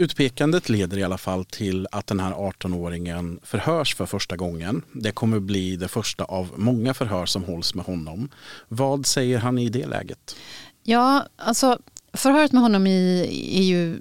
Utpekandet 0.00 0.68
leder 0.68 0.98
i 0.98 1.02
alla 1.02 1.18
fall 1.18 1.44
till 1.44 1.88
att 1.92 2.06
den 2.06 2.20
här 2.20 2.32
18-åringen 2.32 3.40
förhörs 3.42 3.94
för 3.94 4.06
första 4.06 4.36
gången. 4.36 4.82
Det 4.92 5.12
kommer 5.12 5.40
bli 5.40 5.76
det 5.76 5.88
första 5.88 6.24
av 6.24 6.50
många 6.56 6.94
förhör 6.94 7.26
som 7.26 7.44
hålls 7.44 7.74
med 7.74 7.84
honom. 7.84 8.28
Vad 8.68 9.06
säger 9.06 9.38
han 9.38 9.58
i 9.58 9.68
det 9.68 9.86
läget? 9.86 10.36
Ja, 10.82 11.26
alltså 11.36 11.78
förhöret 12.12 12.52
med 12.52 12.62
honom 12.62 12.86
är, 12.86 13.22
är 13.58 13.62
ju 13.62 14.00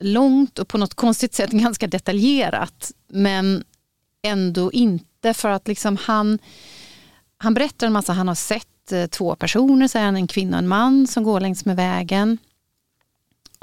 långt 0.00 0.58
och 0.58 0.68
på 0.68 0.78
något 0.78 0.94
konstigt 0.94 1.34
sätt 1.34 1.50
ganska 1.64 1.86
detaljerat. 1.86 2.92
Men 3.08 3.64
ändå 4.22 4.72
inte 4.72 5.34
för 5.34 5.48
att 5.48 5.68
liksom 5.68 5.96
han, 5.96 6.38
han 7.38 7.54
berättar 7.54 7.86
en 7.86 7.92
massa, 7.92 8.12
han 8.12 8.28
har 8.28 8.34
sett 8.34 8.92
eh, 8.92 9.06
två 9.06 9.36
personer, 9.36 9.88
säger 9.88 10.06
han, 10.06 10.16
en 10.16 10.26
kvinna 10.26 10.56
och 10.56 10.62
en 10.62 10.68
man 10.68 11.06
som 11.06 11.24
går 11.24 11.40
längs 11.40 11.64
med 11.64 11.76
vägen. 11.76 12.38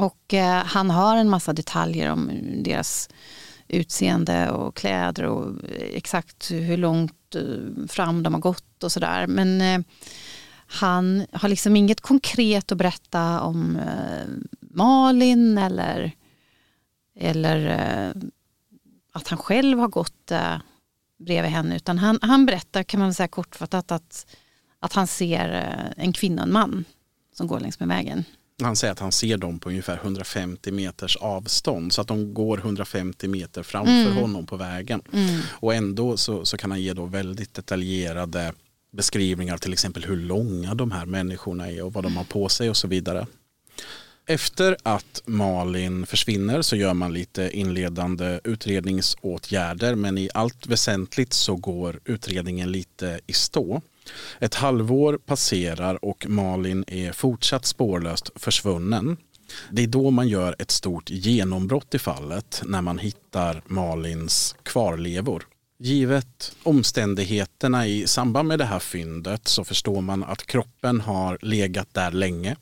Och 0.01 0.34
eh, 0.34 0.63
han 0.65 0.89
har 0.89 1.17
en 1.17 1.29
massa 1.29 1.53
detaljer 1.53 2.12
om 2.12 2.31
deras 2.63 3.10
utseende 3.67 4.51
och 4.51 4.75
kläder 4.75 5.24
och 5.24 5.48
eh, 5.63 5.89
exakt 5.93 6.51
hur 6.51 6.77
långt 6.77 7.36
eh, 7.36 7.88
fram 7.88 8.24
de 8.24 8.34
har 8.34 8.41
gått 8.41 8.84
och 8.84 8.91
sådär. 8.91 9.27
Men 9.27 9.62
eh, 9.62 9.81
han 10.67 11.25
har 11.31 11.50
liksom 11.50 11.75
inget 11.75 12.01
konkret 12.01 12.72
att 12.72 12.77
berätta 12.77 13.41
om 13.41 13.75
eh, 13.75 14.27
Malin 14.60 15.58
eller, 15.58 16.12
eller 17.15 17.65
eh, 17.65 18.22
att 19.13 19.27
han 19.27 19.38
själv 19.38 19.79
har 19.79 19.88
gått 19.88 20.31
eh, 20.31 20.58
bredvid 21.20 21.51
henne. 21.51 21.75
Utan 21.75 21.98
han, 21.98 22.20
han 22.22 22.46
berättar, 22.46 22.84
kan 22.84 23.00
man 23.00 23.13
säga 23.13 23.27
kortfattat, 23.27 23.91
att, 23.91 24.36
att 24.79 24.93
han 24.93 25.08
ser 25.08 25.50
eh, 25.53 26.03
en 26.05 26.13
kvinna 26.13 26.41
och 26.41 26.48
en 26.48 26.53
man 26.53 26.86
som 27.34 27.48
går 27.48 27.60
längs 27.60 27.79
med 27.79 27.89
vägen. 27.89 28.25
Han 28.62 28.75
säger 28.75 28.91
att 28.91 29.00
han 29.00 29.12
ser 29.12 29.38
dem 29.38 29.60
på 29.60 29.70
ungefär 29.70 29.96
150 29.96 30.72
meters 30.72 31.15
avstånd 31.15 31.94
så 31.94 32.01
att 32.01 32.08
de 32.08 32.34
går 32.34 32.58
150 32.58 33.27
meter 33.27 33.63
framför 33.63 33.91
mm. 33.91 34.15
honom 34.15 34.46
på 34.46 34.56
vägen. 34.56 35.01
Mm. 35.13 35.41
Och 35.50 35.74
ändå 35.74 36.18
så, 36.18 36.46
så 36.46 36.58
kan 36.58 36.72
han 36.72 36.82
ge 36.82 36.94
då 36.94 37.06
väldigt 37.06 37.53
detaljerade 37.53 38.53
beskrivningar 38.91 39.58
till 39.58 39.74
exempel 39.74 40.06
hur 40.06 40.18
långa 40.18 40.74
de 40.74 40.91
här 40.91 41.06
människorna 41.06 41.72
är 41.72 41.84
och 41.84 41.94
vad 41.94 42.03
de 42.03 42.18
har 42.18 42.24
på 42.24 42.50
sig 42.50 42.70
och 42.70 42.77
så 42.77 42.88
vidare. 42.88 43.27
Efter 44.25 44.77
att 44.84 45.22
Malin 45.25 46.06
försvinner 46.06 46.62
så 46.62 46.75
gör 46.75 46.94
man 46.94 47.13
lite 47.13 47.50
inledande 47.58 48.39
utredningsåtgärder 48.44 49.96
men 49.96 50.18
i 50.18 50.30
allt 50.34 50.68
väsentligt 50.68 51.34
så 51.34 51.56
går 51.56 52.00
utredningen 52.06 52.72
lite 52.72 53.20
i 53.27 53.34
stå. 53.34 53.82
Ett 54.39 54.56
halvår 54.56 55.18
passerar 55.25 56.06
och 56.06 56.25
Malin 56.30 56.84
är 56.88 57.12
fortsatt 57.12 57.65
spårlöst 57.65 58.32
försvunnen. 58.36 59.18
Det 59.72 59.84
är 59.84 59.88
då 59.88 60.12
man 60.12 60.27
gör 60.27 60.56
ett 60.60 60.72
stort 60.72 61.10
genombrott 61.10 61.96
i 61.96 62.00
fallet 62.00 62.62
när 62.65 62.82
man 62.82 62.98
hittar 62.98 63.62
Malins 63.68 64.56
kvarlevor. 64.63 65.48
Givet 65.80 66.56
omständigheterna 66.63 67.88
i 67.88 68.08
samband 68.08 68.48
med 68.48 68.60
det 68.60 68.65
här 68.65 68.80
fyndet 68.80 69.48
så 69.48 69.63
förstår 69.63 70.01
man 70.01 70.24
att 70.24 70.46
kroppen 70.46 71.01
har 71.01 71.38
legat 71.41 71.94
där 71.94 72.12
länge. 72.12 72.56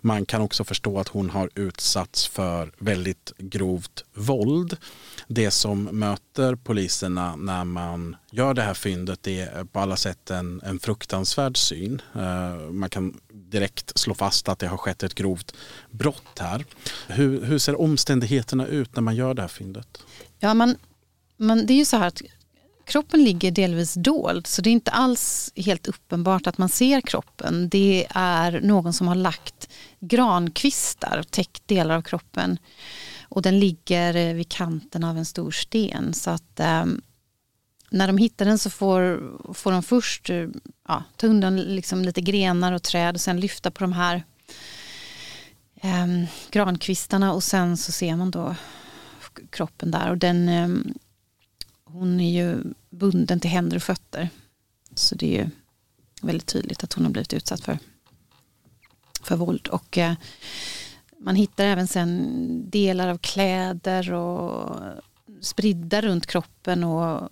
Man 0.00 0.26
kan 0.26 0.40
också 0.40 0.64
förstå 0.64 0.98
att 0.98 1.08
hon 1.08 1.30
har 1.30 1.50
utsatts 1.54 2.26
för 2.26 2.72
väldigt 2.78 3.32
grovt 3.38 4.04
våld. 4.14 4.76
Det 5.28 5.50
som 5.50 5.84
möter 5.84 6.54
poliserna 6.54 7.36
när 7.36 7.64
man 7.64 8.16
gör 8.30 8.54
det 8.54 8.62
här 8.62 8.74
fyndet 8.74 9.26
är 9.26 9.64
på 9.64 9.80
alla 9.80 9.96
sätt 9.96 10.30
en, 10.30 10.60
en 10.64 10.78
fruktansvärd 10.78 11.56
syn. 11.56 12.02
Eh, 12.14 12.70
man 12.70 12.90
kan 12.90 13.20
direkt 13.32 13.98
slå 13.98 14.14
fast 14.14 14.48
att 14.48 14.58
det 14.58 14.66
har 14.66 14.76
skett 14.76 15.02
ett 15.02 15.14
grovt 15.14 15.54
brott 15.90 16.38
här. 16.38 16.64
Hur, 17.08 17.44
hur 17.44 17.58
ser 17.58 17.80
omständigheterna 17.80 18.66
ut 18.66 18.94
när 18.94 19.02
man 19.02 19.16
gör 19.16 19.34
det 19.34 19.42
här 19.42 19.48
fyndet? 19.48 19.98
Ja, 20.38 20.54
man, 20.54 20.76
man, 21.36 21.66
det 21.66 21.72
är 21.72 21.78
ju 21.78 21.84
så 21.84 21.96
här 21.96 22.06
att 22.06 22.22
kroppen 22.88 23.24
ligger 23.24 23.50
delvis 23.50 23.94
dold 23.94 24.46
så 24.46 24.62
det 24.62 24.70
är 24.70 24.72
inte 24.72 24.90
alls 24.90 25.52
helt 25.56 25.86
uppenbart 25.86 26.46
att 26.46 26.58
man 26.58 26.68
ser 26.68 27.00
kroppen. 27.00 27.68
Det 27.68 28.06
är 28.10 28.60
någon 28.60 28.92
som 28.92 29.08
har 29.08 29.14
lagt 29.14 29.68
grankvistar 30.00 31.18
och 31.18 31.30
täckt 31.30 31.68
delar 31.68 31.96
av 31.96 32.02
kroppen 32.02 32.58
och 33.22 33.42
den 33.42 33.58
ligger 33.58 34.16
eh, 34.16 34.34
vid 34.34 34.48
kanten 34.48 35.04
av 35.04 35.18
en 35.18 35.24
stor 35.24 35.50
sten. 35.50 36.14
Så 36.14 36.30
att 36.30 36.60
eh, 36.60 36.84
när 37.90 38.06
de 38.06 38.18
hittar 38.18 38.44
den 38.44 38.58
så 38.58 38.70
får, 38.70 39.22
får 39.54 39.72
de 39.72 39.82
först 39.82 40.30
eh, 40.30 40.46
ja, 40.88 41.02
ta 41.16 41.26
undan 41.26 41.56
liksom 41.56 42.02
lite 42.02 42.20
grenar 42.20 42.72
och 42.72 42.82
träd 42.82 43.14
och 43.14 43.20
sen 43.20 43.40
lyfta 43.40 43.70
på 43.70 43.84
de 43.84 43.92
här 43.92 44.24
eh, 45.82 46.06
grankvistarna 46.50 47.32
och 47.32 47.44
sen 47.44 47.76
så 47.76 47.92
ser 47.92 48.16
man 48.16 48.30
då 48.30 48.54
kroppen 49.50 49.90
där 49.90 50.10
och 50.10 50.18
den 50.18 50.48
eh, 50.48 50.68
hon 51.92 52.20
är 52.20 52.30
ju 52.30 52.62
bunden 52.90 53.40
till 53.40 53.50
händer 53.50 53.76
och 53.76 53.82
fötter. 53.82 54.28
Så 54.94 55.14
det 55.14 55.26
är 55.26 55.44
ju 55.44 55.50
väldigt 56.22 56.46
tydligt 56.46 56.84
att 56.84 56.92
hon 56.92 57.04
har 57.04 57.12
blivit 57.12 57.32
utsatt 57.32 57.60
för, 57.60 57.78
för 59.22 59.36
våld. 59.36 59.68
Och 59.68 59.98
eh, 59.98 60.14
man 61.18 61.36
hittar 61.36 61.64
även 61.64 61.88
sen 61.88 62.70
delar 62.70 63.08
av 63.08 63.18
kläder 63.18 64.12
och 64.12 64.76
spridda 65.40 66.00
runt 66.00 66.26
kroppen 66.26 66.84
och 66.84 67.28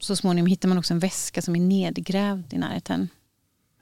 så 0.00 0.16
småningom 0.16 0.46
hittar 0.46 0.68
man 0.68 0.78
också 0.78 0.94
en 0.94 0.98
väska 0.98 1.42
som 1.42 1.56
är 1.56 1.60
nedgrävd 1.60 2.54
i 2.54 2.58
närheten. 2.58 3.08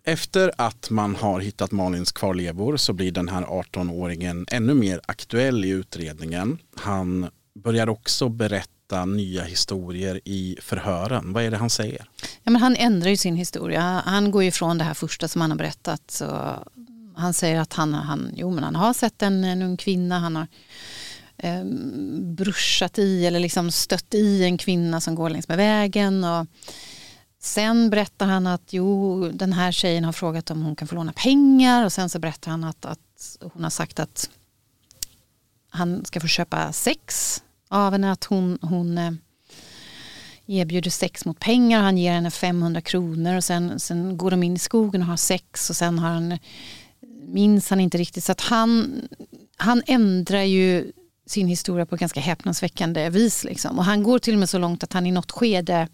Efter 0.04 0.52
att 0.56 0.90
man 0.90 1.14
har 1.14 1.40
hittat 1.40 1.72
Malins 1.72 2.12
kvarlevor 2.12 2.76
så 2.76 2.92
blir 2.92 3.12
den 3.12 3.28
här 3.28 3.42
18-åringen 3.42 4.46
ännu 4.50 4.74
mer 4.74 5.00
aktuell 5.06 5.64
i 5.64 5.68
utredningen. 5.68 6.58
Han 6.76 7.30
börjar 7.54 7.88
också 7.88 8.28
berätta 8.28 8.71
berätta 8.92 9.04
nya 9.04 9.44
historier 9.44 10.20
i 10.24 10.56
förhören? 10.60 11.32
Vad 11.32 11.44
är 11.44 11.50
det 11.50 11.56
han 11.56 11.70
säger? 11.70 12.08
Ja, 12.42 12.50
men 12.50 12.62
han 12.62 12.76
ändrar 12.76 13.10
ju 13.10 13.16
sin 13.16 13.36
historia. 13.36 14.02
Han 14.04 14.30
går 14.30 14.42
ju 14.42 14.48
ifrån 14.48 14.78
det 14.78 14.84
här 14.84 14.94
första 14.94 15.28
som 15.28 15.40
han 15.40 15.50
har 15.50 15.58
berättat. 15.58 16.10
Så 16.10 16.26
han 17.16 17.32
säger 17.32 17.60
att 17.60 17.72
han, 17.72 17.94
han, 17.94 18.30
jo, 18.36 18.50
men 18.50 18.64
han 18.64 18.76
har 18.76 18.92
sett 18.92 19.22
en, 19.22 19.44
en 19.44 19.62
ung 19.62 19.76
kvinna. 19.76 20.18
Han 20.18 20.36
har 20.36 20.46
eh, 21.36 21.64
bruschat 22.36 22.98
i 22.98 23.26
eller 23.26 23.40
liksom 23.40 23.70
stött 23.70 24.14
i 24.14 24.44
en 24.44 24.58
kvinna 24.58 25.00
som 25.00 25.14
går 25.14 25.30
längs 25.30 25.48
med 25.48 25.56
vägen. 25.56 26.24
Och 26.24 26.46
sen 27.40 27.90
berättar 27.90 28.26
han 28.26 28.46
att 28.46 28.72
jo, 28.72 29.28
den 29.28 29.52
här 29.52 29.72
tjejen 29.72 30.04
har 30.04 30.12
frågat 30.12 30.50
om 30.50 30.62
hon 30.62 30.76
kan 30.76 30.88
få 30.88 30.94
låna 30.94 31.12
pengar. 31.12 31.84
Och 31.84 31.92
sen 31.92 32.08
så 32.08 32.18
berättar 32.18 32.50
han 32.50 32.64
att, 32.64 32.84
att 32.84 33.38
hon 33.52 33.62
har 33.62 33.70
sagt 33.70 34.00
att 34.00 34.30
han 35.70 36.04
ska 36.04 36.20
få 36.20 36.26
köpa 36.26 36.72
sex 36.72 37.42
av 37.72 37.92
henne 37.92 38.12
att 38.12 38.24
hon, 38.24 38.58
hon 38.62 38.98
eh, 38.98 39.12
erbjuder 40.46 40.90
sex 40.90 41.24
mot 41.24 41.40
pengar. 41.40 41.82
Han 41.82 41.98
ger 41.98 42.12
henne 42.12 42.30
500 42.30 42.80
kronor 42.80 43.36
och 43.36 43.44
sen, 43.44 43.80
sen 43.80 44.18
går 44.18 44.30
de 44.30 44.42
in 44.42 44.54
i 44.54 44.58
skogen 44.58 45.00
och 45.00 45.06
har 45.06 45.16
sex 45.16 45.70
och 45.70 45.76
sen 45.76 45.98
har 45.98 46.08
han, 46.08 46.38
minns 47.26 47.70
han 47.70 47.80
inte 47.80 47.98
riktigt. 47.98 48.24
Så 48.24 48.32
att 48.32 48.40
han, 48.40 49.00
han 49.56 49.82
ändrar 49.86 50.42
ju 50.42 50.92
sin 51.26 51.48
historia 51.48 51.86
på 51.86 51.96
ganska 51.96 52.20
häpnadsväckande 52.20 53.10
vis. 53.10 53.44
Liksom. 53.44 53.78
Och 53.78 53.84
han 53.84 54.02
går 54.02 54.18
till 54.18 54.34
och 54.34 54.40
med 54.40 54.48
så 54.48 54.58
långt 54.58 54.84
att 54.84 54.92
han 54.92 55.06
i 55.06 55.12
något 55.12 55.32
skede 55.32 55.88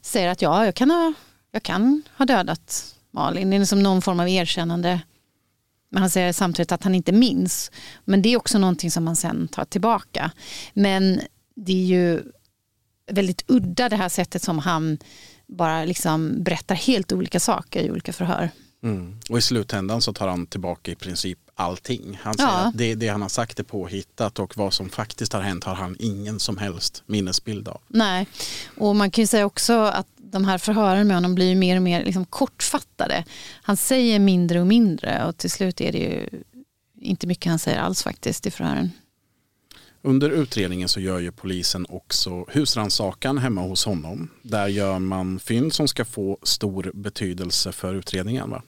säger 0.00 0.28
att 0.28 0.42
ja, 0.42 0.64
jag 0.64 0.74
kan 0.74 0.90
ha, 0.90 1.12
jag 1.52 1.62
kan 1.62 2.02
ha 2.18 2.24
dödat 2.24 2.94
Malin. 3.10 3.50
Det 3.50 3.56
är 3.56 3.64
som 3.64 3.82
någon 3.82 4.02
form 4.02 4.20
av 4.20 4.28
erkännande 4.28 5.00
men 5.90 6.00
han 6.02 6.10
säger 6.10 6.32
samtidigt 6.32 6.72
att 6.72 6.84
han 6.84 6.94
inte 6.94 7.12
minns. 7.12 7.70
Men 8.04 8.22
det 8.22 8.28
är 8.28 8.36
också 8.36 8.58
någonting 8.58 8.90
som 8.90 9.04
man 9.04 9.16
sen 9.16 9.48
tar 9.48 9.64
tillbaka. 9.64 10.30
Men 10.74 11.20
det 11.56 11.72
är 11.72 11.86
ju 11.86 12.22
väldigt 13.10 13.44
udda 13.46 13.88
det 13.88 13.96
här 13.96 14.08
sättet 14.08 14.42
som 14.42 14.58
han 14.58 14.98
bara 15.46 15.84
liksom 15.84 16.42
berättar 16.42 16.74
helt 16.74 17.12
olika 17.12 17.40
saker 17.40 17.82
i 17.82 17.90
olika 17.90 18.12
förhör. 18.12 18.50
Mm. 18.82 19.18
Och 19.30 19.38
i 19.38 19.42
slutändan 19.42 20.02
så 20.02 20.12
tar 20.12 20.28
han 20.28 20.46
tillbaka 20.46 20.90
i 20.90 20.94
princip 20.94 21.38
allting. 21.54 22.18
Han 22.22 22.34
säger 22.34 22.48
ja. 22.48 22.58
att 22.58 22.78
det, 22.78 22.94
det, 22.94 23.08
han 23.08 23.22
har 23.22 23.28
sagt 23.28 23.58
är 23.58 23.64
påhittat 23.64 24.38
och 24.38 24.56
vad 24.56 24.72
som 24.72 24.90
faktiskt 24.90 25.32
har 25.32 25.40
hänt 25.40 25.64
har 25.64 25.74
han 25.74 25.96
ingen 25.98 26.40
som 26.40 26.58
helst 26.58 27.02
minnesbild 27.06 27.68
av. 27.68 27.80
Nej, 27.88 28.26
och 28.76 28.96
man 28.96 29.10
kan 29.10 29.22
ju 29.22 29.26
säga 29.26 29.46
också 29.46 29.80
att 29.80 30.06
de 30.16 30.44
här 30.44 30.58
förhören 30.58 31.06
med 31.06 31.16
honom 31.16 31.34
blir 31.34 31.54
mer 31.54 31.76
och 31.76 31.82
mer 31.82 32.04
liksom 32.04 32.24
kortfattade. 32.24 33.24
Han 33.62 33.76
säger 33.76 34.18
mindre 34.18 34.60
och 34.60 34.66
mindre 34.66 35.24
och 35.24 35.36
till 35.36 35.50
slut 35.50 35.80
är 35.80 35.92
det 35.92 35.98
ju 35.98 36.28
inte 37.00 37.26
mycket 37.26 37.50
han 37.50 37.58
säger 37.58 37.78
alls 37.78 38.02
faktiskt 38.02 38.46
i 38.46 38.50
förhören. 38.50 38.90
Under 40.02 40.30
utredningen 40.30 40.88
så 40.88 41.00
gör 41.00 41.18
ju 41.18 41.32
polisen 41.32 41.86
också 41.88 42.44
husrannsakan 42.48 43.38
hemma 43.38 43.60
hos 43.60 43.84
honom. 43.84 44.30
Där 44.42 44.66
gör 44.66 44.98
man 44.98 45.40
fynd 45.40 45.72
som 45.72 45.88
ska 45.88 46.04
få 46.04 46.38
stor 46.42 46.90
betydelse 46.94 47.72
för 47.72 47.94
utredningen 47.94 48.50
va? 48.50 48.62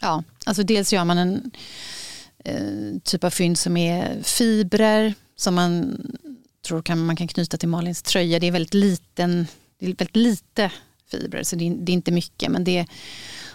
Ja, 0.00 0.24
alltså 0.46 0.62
dels 0.62 0.92
gör 0.92 1.04
man 1.04 1.18
en 1.18 1.50
eh, 2.44 3.00
typ 3.04 3.24
av 3.24 3.30
fynd 3.30 3.58
som 3.58 3.76
är 3.76 4.22
fibrer 4.22 5.14
som 5.36 5.54
man 5.54 6.00
tror 6.66 6.82
kan, 6.82 7.06
man 7.06 7.16
kan 7.16 7.28
knyta 7.28 7.56
till 7.56 7.68
Malins 7.68 8.02
tröja. 8.02 8.38
Det 8.38 8.46
är 8.46 8.52
väldigt 8.52 8.74
liten, 8.74 9.46
det 9.78 9.86
är 9.86 9.88
väldigt 9.88 10.16
lite 10.16 10.72
fibrer 11.10 11.42
så 11.42 11.56
det 11.56 11.68
är, 11.68 11.74
det 11.74 11.92
är 11.92 11.94
inte 11.94 12.12
mycket 12.12 12.52
men 12.52 12.64
det, 12.64 12.86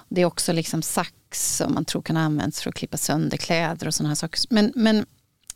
det 0.09 0.21
är 0.21 0.25
också 0.25 0.53
liksom 0.53 0.81
sax 0.81 1.57
som 1.57 1.73
man 1.73 1.85
tror 1.85 2.01
kan 2.01 2.17
användas 2.17 2.61
för 2.61 2.69
att 2.69 2.75
klippa 2.75 2.97
sönder 2.97 3.37
kläder 3.37 3.87
och 3.87 3.93
sådana 3.93 4.09
här 4.09 4.15
saker. 4.15 4.39
Men, 4.49 4.71
men 4.75 5.05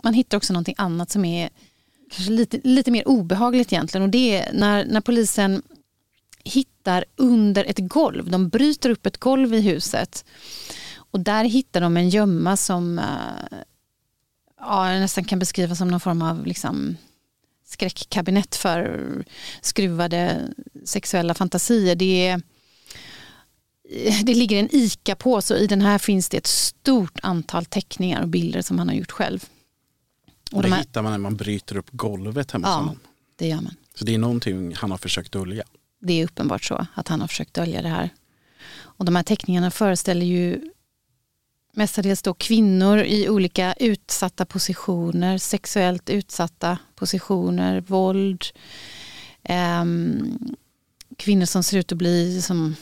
man 0.04 0.14
hittar 0.14 0.38
också 0.38 0.54
någonting 0.54 0.76
annat 0.78 1.12
som 1.12 1.26
är 1.26 1.50
kanske 2.12 2.32
lite, 2.32 2.60
lite 2.64 2.92
mer 2.92 3.08
obehagligt 3.08 3.74
egentligen 3.74 4.04
och 4.04 4.10
det 4.10 4.38
är 4.38 4.54
när, 4.54 4.86
när 4.86 5.02
polisen 5.02 5.62
hittar 6.44 7.06
under 7.16 7.66
ett 7.66 7.80
golv, 7.80 8.30
de 8.30 8.50
bryter 8.50 8.90
upp 8.90 9.06
ett 9.06 9.18
golv 9.18 9.54
i 9.54 9.62
huset 9.62 10.26
och 10.96 11.20
där 11.20 11.44
hittar 11.44 11.82
de 11.82 11.98
en 11.98 12.10
gömma 12.10 12.58
som 12.58 13.00
eh, 13.00 13.58
ja, 14.60 15.00
nästan 15.00 15.24
kan 15.24 15.40
beskrivas 15.40 15.78
som 15.78 15.88
någon 15.88 16.00
form 16.00 16.22
av 16.22 16.46
liksom, 16.46 16.98
skräckkabinett 17.66 18.56
för 18.56 19.08
skruvade 19.62 20.42
sexuella 20.86 21.34
fantasier. 21.34 21.96
Det, 21.96 22.28
är, 22.28 22.42
eh, 23.90 24.24
det 24.24 24.34
ligger 24.34 24.60
en 24.60 24.70
ICA-påse 24.72 25.54
och 25.54 25.60
i 25.60 25.68
den 25.68 25.82
här 25.82 25.98
finns 25.98 26.30
det 26.30 26.38
ett 26.38 26.48
stort 26.48 27.20
antal 27.24 27.66
teckningar 27.66 28.22
och 28.22 28.28
bilder 28.28 28.62
som 28.62 28.80
han 28.80 28.88
har 28.88 28.96
gjort 28.96 29.12
själv. 29.12 29.46
Och, 30.54 30.64
det 30.64 30.70
här, 30.70 30.80
hittar 30.80 31.02
man 31.02 31.12
när 31.12 31.20
man 31.20 31.36
bryter 31.36 31.78
upp 31.78 31.90
golvet 31.92 32.52
hemma 32.52 32.68
hos 32.68 32.74
ja, 32.74 32.80
honom? 32.80 33.00
det 33.36 33.48
gör 33.48 33.62
man. 33.62 33.76
Så 33.96 34.06
det 34.06 34.14
är 34.14 34.18
någonting 34.18 34.76
han 34.76 34.92
har 34.92 34.98
försökt 34.98 35.32
dölja? 35.32 35.64
Det 36.02 36.14
är 36.14 36.26
uppenbart 36.26 36.64
så 36.64 36.88
att 36.94 37.08
han 37.08 37.22
har 37.22 37.28
försökt 37.28 37.54
dölja 37.54 37.82
det 37.82 37.90
här. 37.90 38.10
Och 38.76 39.06
de 39.06 39.16
här 39.16 39.24
teckningarna 39.24 39.72
föreställer 39.72 40.26
ju 40.26 40.72
mestadels 41.74 42.22
då 42.22 42.34
kvinnor 42.34 43.00
i 43.00 43.30
olika 43.30 43.74
utsatta 43.74 44.46
positioner, 44.46 45.38
sexuellt 45.38 46.10
utsatta 46.10 46.78
positioner, 46.96 47.82
våld. 47.82 48.46
Eh, 49.44 49.86
kvinnor 51.18 51.46
som 51.46 51.64
ser 51.64 51.78
ut 51.78 51.92
att 51.92 51.98
bli 51.98 52.42
som 52.42 52.76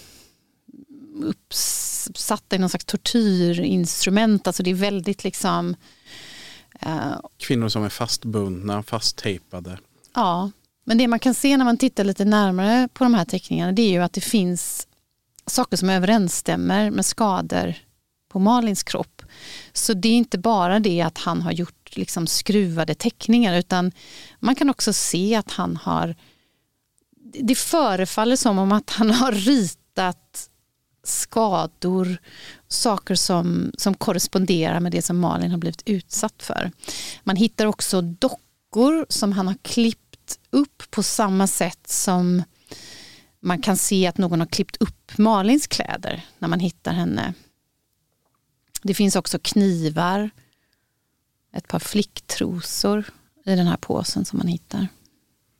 uppsatta 1.21 2.55
i 2.55 2.59
någon 2.59 2.69
slags 2.69 2.85
tortyrinstrument. 2.85 4.47
Alltså 4.47 4.63
det 4.63 4.69
är 4.69 4.75
väldigt 4.75 5.23
liksom... 5.23 5.75
Eh, 6.81 7.19
kvinnor 7.37 7.69
som 7.69 7.83
är 7.83 7.89
fastbundna, 7.89 8.83
fasttejpade. 8.83 9.77
Ja, 10.13 10.51
men 10.83 10.97
det 10.97 11.07
man 11.07 11.19
kan 11.19 11.33
se 11.33 11.57
när 11.57 11.65
man 11.65 11.77
tittar 11.77 12.03
lite 12.03 12.25
närmare 12.25 12.89
på 12.93 13.03
de 13.03 13.13
här 13.13 13.25
teckningarna 13.25 13.71
det 13.71 13.81
är 13.81 13.91
ju 13.91 14.03
att 14.03 14.13
det 14.13 14.21
finns 14.21 14.87
saker 15.45 15.77
som 15.77 15.89
överensstämmer 15.89 16.91
med 16.91 17.05
skador 17.05 17.73
på 18.29 18.39
Malins 18.39 18.83
kropp. 18.83 19.21
Så 19.73 19.93
det 19.93 20.07
är 20.07 20.17
inte 20.17 20.37
bara 20.37 20.79
det 20.79 21.01
att 21.01 21.17
han 21.17 21.41
har 21.41 21.51
gjort 21.51 21.97
liksom 21.97 22.27
skruvade 22.27 22.95
teckningar 22.95 23.57
utan 23.57 23.91
man 24.39 24.55
kan 24.55 24.69
också 24.69 24.93
se 24.93 25.35
att 25.35 25.51
han 25.51 25.77
har 25.77 26.15
det 27.33 27.55
förefaller 27.55 28.35
som 28.35 28.59
om 28.59 28.71
att 28.71 28.89
han 28.89 29.11
har 29.11 29.31
ritat 29.31 30.49
skador, 31.03 32.17
saker 32.71 33.15
som, 33.15 33.71
som 33.77 33.93
korresponderar 33.93 34.79
med 34.79 34.91
det 34.91 35.01
som 35.01 35.19
Malin 35.19 35.51
har 35.51 35.57
blivit 35.57 35.83
utsatt 35.85 36.43
för. 36.43 36.71
Man 37.23 37.35
hittar 37.35 37.65
också 37.65 38.01
dockor 38.01 39.05
som 39.09 39.31
han 39.31 39.47
har 39.47 39.55
klippt 39.61 40.39
upp 40.49 40.83
på 40.91 41.03
samma 41.03 41.47
sätt 41.47 41.87
som 41.87 42.43
man 43.39 43.61
kan 43.61 43.77
se 43.77 44.07
att 44.07 44.17
någon 44.17 44.39
har 44.39 44.47
klippt 44.47 44.77
upp 44.77 45.17
Malins 45.17 45.67
kläder 45.67 46.25
när 46.39 46.47
man 46.47 46.59
hittar 46.59 46.93
henne. 46.93 47.33
Det 48.81 48.93
finns 48.93 49.15
också 49.15 49.39
knivar, 49.39 50.29
ett 51.53 51.67
par 51.67 51.79
flicktrosor 51.79 53.05
i 53.45 53.55
den 53.55 53.67
här 53.67 53.77
påsen 53.77 54.25
som 54.25 54.37
man 54.37 54.47
hittar. 54.47 54.87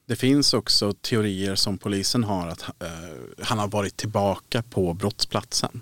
Det 0.08 0.16
finns 0.16 0.54
också 0.54 0.94
teorier 0.94 1.56
som 1.56 1.78
polisen 1.78 2.24
har 2.24 2.48
att 2.48 2.62
uh, 2.62 3.44
han 3.44 3.60
har 3.60 3.68
varit 3.68 3.98
tillbaka 3.98 4.64
på 4.64 4.94
brottsplatsen. 4.94 5.82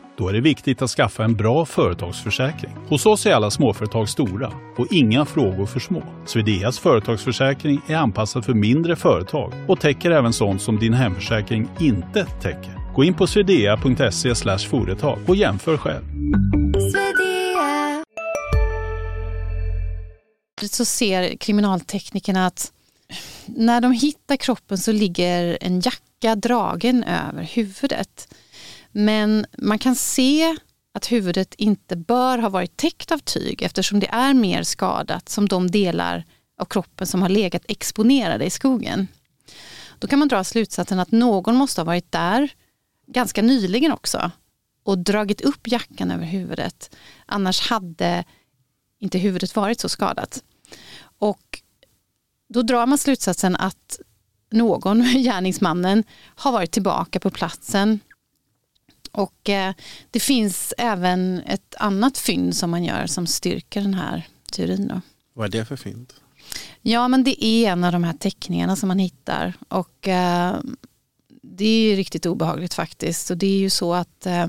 Då 0.21 0.27
är 0.27 0.33
det 0.33 0.41
viktigt 0.41 0.81
att 0.81 0.89
skaffa 0.89 1.23
en 1.23 1.35
bra 1.35 1.65
företagsförsäkring. 1.65 2.71
Hos 2.87 3.05
oss 3.05 3.25
är 3.25 3.33
alla 3.33 3.51
småföretag 3.51 4.09
stora 4.09 4.53
och 4.77 4.87
inga 4.91 5.25
frågor 5.25 5.65
för 5.65 5.79
små. 5.79 6.03
Swedeas 6.25 6.79
företagsförsäkring 6.79 7.81
är 7.87 7.95
anpassad 7.95 8.45
för 8.45 8.53
mindre 8.53 8.95
företag 8.95 9.53
och 9.67 9.79
täcker 9.79 10.11
även 10.11 10.33
sånt 10.33 10.61
som 10.61 10.79
din 10.79 10.93
hemförsäkring 10.93 11.69
inte 11.79 12.25
täcker. 12.41 12.93
Gå 12.95 13.03
in 13.03 13.13
på 13.13 13.27
swedea.se 13.27 14.35
företag 14.69 15.19
och 15.27 15.35
jämför 15.35 15.77
själv. 15.77 16.03
Så 20.71 20.85
ser 20.85 21.35
kriminalteknikerna 21.37 22.45
att 22.45 22.71
när 23.45 23.81
de 23.81 23.91
hittar 23.91 24.35
kroppen 24.35 24.77
så 24.77 24.91
ligger 24.91 25.57
en 25.61 25.79
jacka 25.79 26.35
dragen 26.35 27.03
över 27.03 27.43
huvudet. 27.43 28.27
Men 28.91 29.45
man 29.57 29.79
kan 29.79 29.95
se 29.95 30.57
att 30.93 31.11
huvudet 31.11 31.53
inte 31.53 31.95
bör 31.95 32.37
ha 32.37 32.49
varit 32.49 32.77
täckt 32.77 33.11
av 33.11 33.17
tyg 33.17 33.61
eftersom 33.61 33.99
det 33.99 34.07
är 34.07 34.33
mer 34.33 34.63
skadat 34.63 35.29
som 35.29 35.47
de 35.47 35.71
delar 35.71 36.25
av 36.57 36.65
kroppen 36.65 37.07
som 37.07 37.21
har 37.21 37.29
legat 37.29 37.65
exponerade 37.67 38.45
i 38.45 38.49
skogen. 38.49 39.07
Då 39.99 40.07
kan 40.07 40.19
man 40.19 40.27
dra 40.27 40.43
slutsatsen 40.43 40.99
att 40.99 41.11
någon 41.11 41.55
måste 41.55 41.81
ha 41.81 41.85
varit 41.85 42.11
där 42.11 42.51
ganska 43.07 43.41
nyligen 43.41 43.91
också 43.91 44.31
och 44.83 44.97
dragit 44.97 45.41
upp 45.41 45.67
jackan 45.67 46.11
över 46.11 46.25
huvudet. 46.25 46.95
Annars 47.25 47.69
hade 47.69 48.23
inte 48.99 49.17
huvudet 49.17 49.55
varit 49.55 49.79
så 49.79 49.89
skadat. 49.89 50.43
Och 51.19 51.61
då 52.49 52.61
drar 52.61 52.85
man 52.85 52.97
slutsatsen 52.97 53.55
att 53.55 53.99
någon, 54.51 55.01
gärningsmannen, 55.23 56.03
har 56.35 56.51
varit 56.51 56.71
tillbaka 56.71 57.19
på 57.19 57.29
platsen. 57.29 57.99
Och 59.11 59.49
eh, 59.49 59.73
det 60.11 60.19
finns 60.19 60.73
även 60.77 61.39
ett 61.39 61.75
annat 61.79 62.17
fynd 62.17 62.55
som 62.55 62.71
man 62.71 62.83
gör 62.83 63.07
som 63.07 63.27
styrker 63.27 63.81
den 63.81 63.93
här 63.93 64.27
teorin. 64.51 64.87
Då. 64.87 65.01
Vad 65.33 65.55
är 65.55 65.59
det 65.59 65.65
för 65.65 65.75
fynd? 65.75 66.13
Ja, 66.81 67.07
men 67.07 67.23
det 67.23 67.45
är 67.45 67.71
en 67.71 67.83
av 67.83 67.91
de 67.91 68.03
här 68.03 68.13
teckningarna 68.13 68.75
som 68.75 68.87
man 68.87 68.99
hittar. 68.99 69.53
Och 69.67 70.07
eh, 70.07 70.59
det 71.41 71.65
är 71.65 71.89
ju 71.89 71.95
riktigt 71.95 72.25
obehagligt 72.25 72.73
faktiskt. 72.73 73.31
Och 73.31 73.37
det 73.37 73.47
är 73.47 73.59
ju 73.59 73.69
så 73.69 73.93
att 73.93 74.25
eh, 74.25 74.47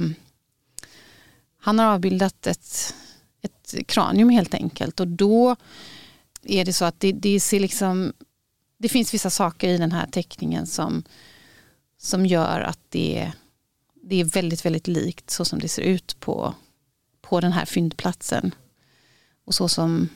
han 1.61 1.79
har 1.79 1.87
avbildat 1.87 2.46
ett, 2.46 2.94
ett 3.42 3.75
kranium 3.87 4.29
helt 4.29 4.55
enkelt. 4.55 5.01
Och 5.01 5.09
då 5.09 5.57
är 6.42 6.64
det 6.64 6.72
så 6.72 6.85
att 6.85 7.01
det, 7.01 7.12
det 7.12 7.40
ser 7.40 7.61
liksom 7.61 8.12
det 8.83 8.88
finns 8.88 9.14
vissa 9.14 9.31
saker 9.31 9.68
i 9.68 9.79
den 9.79 9.92
här 9.92 10.07
teckningen 10.07 10.66
som, 10.66 11.05
som 11.98 12.27
gör 12.27 12.61
att 12.61 12.79
det, 12.88 13.33
det 14.02 14.20
är 14.20 14.24
väldigt, 14.24 14.64
väldigt 14.64 14.88
likt 14.88 15.30
så 15.30 15.44
som 15.44 15.58
det 15.58 15.68
ser 15.68 15.82
ut 15.82 16.20
på, 16.20 16.54
på 17.20 17.40
den 17.40 17.52
här 17.52 17.64
fyndplatsen. 17.64 18.54
Och 19.44 19.54
så 19.54 19.68
som, 19.68 20.08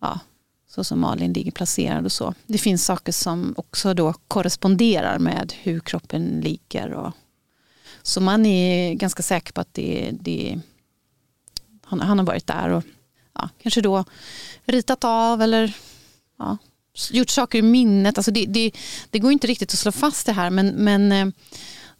ja, 0.00 0.20
så 0.68 0.84
som 0.84 1.00
Malin 1.00 1.32
ligger 1.32 1.52
placerad 1.52 2.04
och 2.04 2.12
så. 2.12 2.34
Det 2.46 2.58
finns 2.58 2.84
saker 2.84 3.12
som 3.12 3.54
också 3.56 3.94
då 3.94 4.12
korresponderar 4.12 5.18
med 5.18 5.52
hur 5.62 5.80
kroppen 5.80 6.40
ligger. 6.40 6.92
Och, 6.92 7.12
så 8.02 8.20
man 8.20 8.46
är 8.46 8.94
ganska 8.94 9.22
säker 9.22 9.52
på 9.52 9.60
att 9.60 9.74
det, 9.74 10.10
det, 10.20 10.60
han, 11.84 12.00
han 12.00 12.18
har 12.18 12.26
varit 12.26 12.46
där 12.46 12.68
och 12.68 12.84
ja, 13.32 13.48
kanske 13.62 13.80
då 13.80 14.04
ritat 14.64 15.04
av 15.04 15.42
eller 15.42 15.76
ja, 16.38 16.58
gjort 17.10 17.30
saker 17.30 17.58
i 17.58 17.62
minnet. 17.62 18.18
Alltså 18.18 18.30
det, 18.30 18.46
det, 18.46 18.72
det, 19.10 19.18
går 19.18 19.32
inte 19.32 19.46
riktigt 19.46 19.72
att 19.72 19.78
slå 19.78 19.92
fast 19.92 20.26
det 20.26 20.32
här 20.32 20.50
men, 20.50 20.68
men 20.68 21.12
eh, 21.12 21.26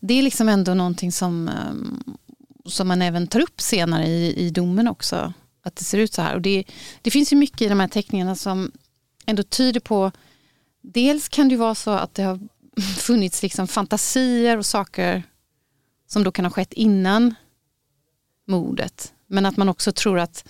det 0.01 0.15
är 0.15 0.23
liksom 0.23 0.49
ändå 0.49 0.75
någonting 0.75 1.13
som, 1.13 1.49
ehm, 1.49 2.05
som 2.67 2.89
man 2.89 3.03
även 3.03 3.27
tar 3.27 3.41
upp 3.41 3.61
senare 3.61 4.07
i, 4.07 4.47
i 4.47 4.51
domen 4.51 4.89
också. 4.89 5.33
Att 5.63 5.77
det 5.77 5.85
ser 5.85 5.99
ut 5.99 6.13
så 6.13 6.23
här. 6.23 6.35
Och 6.35 6.43
det, 6.43 6.65
det 7.03 7.11
finns 7.11 7.33
ju 7.33 7.37
mycket 7.37 7.63
i 7.63 7.69
de 7.69 7.81
här 7.81 7.89
teckningarna 7.89 8.35
som 8.35 8.73
ändå 9.27 9.43
tyder 9.43 9.81
på 9.81 10.13
Dels 10.87 11.29
kan 11.29 11.49
det 11.49 11.57
vara 11.57 11.75
så 11.75 11.91
att 11.91 12.15
det 12.15 12.23
har 12.23 12.41
funnits 12.97 13.43
liksom 13.43 13.69
fantasier 13.69 14.57
och 14.57 14.67
saker 14.67 15.23
som 16.07 16.25
då 16.25 16.33
kan 16.33 16.45
ha 16.45 16.53
skett 16.53 16.73
innan 16.73 17.35
mordet. 18.47 19.13
Men 19.27 19.47
att 19.47 19.57
man 19.57 19.69
också 19.69 19.93
tror 19.93 20.19
att, 20.19 20.45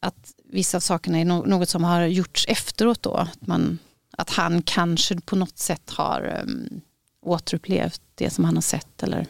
att 0.00 0.34
vissa 0.44 0.76
av 0.76 0.80
sakerna 0.80 1.18
är 1.18 1.24
något 1.24 1.68
som 1.68 1.84
har 1.84 2.02
gjorts 2.02 2.46
efteråt 2.48 3.02
då. 3.02 3.14
Att, 3.14 3.46
man, 3.46 3.78
att 4.10 4.30
han 4.30 4.62
kanske 4.62 5.20
på 5.20 5.36
något 5.36 5.58
sätt 5.58 5.90
har 5.90 6.42
um, 6.42 6.80
återupplevt 7.22 8.02
det 8.16 8.30
som 8.30 8.44
han 8.44 8.54
har 8.54 8.62
sett 8.62 9.02
eller 9.02 9.26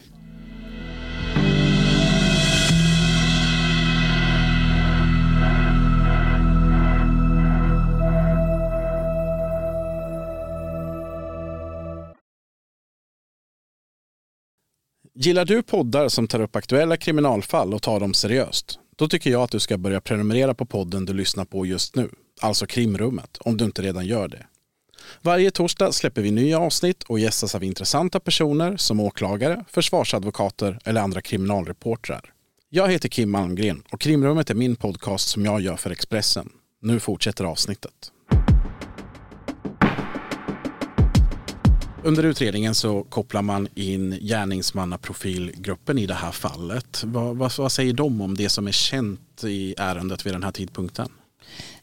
Gillar 15.19 15.45
du 15.45 15.63
poddar 15.63 16.09
som 16.09 16.27
tar 16.27 16.39
upp 16.39 16.55
aktuella 16.55 16.97
kriminalfall 16.97 17.73
och 17.73 17.81
tar 17.81 17.99
dem 17.99 18.13
seriöst? 18.13 18.79
Då 18.95 19.07
tycker 19.07 19.29
jag 19.29 19.41
att 19.41 19.51
du 19.51 19.59
ska 19.59 19.77
börja 19.77 20.01
prenumerera 20.01 20.53
på 20.53 20.65
podden 20.65 21.05
du 21.05 21.13
lyssnar 21.13 21.45
på 21.45 21.65
just 21.65 21.95
nu, 21.95 22.09
alltså 22.41 22.65
Krimrummet, 22.65 23.37
om 23.39 23.57
du 23.57 23.65
inte 23.65 23.81
redan 23.81 24.05
gör 24.05 24.27
det. 24.27 24.45
Varje 25.21 25.51
torsdag 25.51 25.91
släpper 25.91 26.21
vi 26.21 26.31
nya 26.31 26.59
avsnitt 26.59 27.03
och 27.03 27.19
gästas 27.19 27.55
av 27.55 27.63
intressanta 27.63 28.19
personer 28.19 28.77
som 28.77 28.99
åklagare, 28.99 29.65
försvarsadvokater 29.69 30.79
eller 30.85 31.01
andra 31.01 31.21
kriminalreportrar. 31.21 32.33
Jag 32.69 32.91
heter 32.91 33.09
Kim 33.09 33.31
Malmgren 33.31 33.83
och 33.91 34.01
Krimrummet 34.01 34.49
är 34.49 34.55
min 34.55 34.75
podcast 34.75 35.29
som 35.29 35.45
jag 35.45 35.61
gör 35.61 35.75
för 35.75 35.91
Expressen. 35.91 36.49
Nu 36.81 36.99
fortsätter 36.99 37.43
avsnittet. 37.43 38.11
Under 42.03 42.23
utredningen 42.23 42.75
så 42.75 43.03
kopplar 43.03 43.41
man 43.41 43.67
in 43.75 44.17
gärningsmannaprofilgruppen 44.21 45.97
i 45.97 46.05
det 46.05 46.13
här 46.13 46.31
fallet. 46.31 47.03
Vad, 47.05 47.37
vad, 47.37 47.51
vad, 47.57 47.71
säger 47.71 47.93
de 47.93 48.21
om 48.21 48.37
det 48.37 48.49
som 48.49 48.67
är 48.67 48.71
känt 48.71 49.43
i 49.43 49.75
ärendet 49.77 50.25
vid 50.25 50.33
den 50.33 50.43
här 50.43 50.51
tidpunkten? 50.51 51.09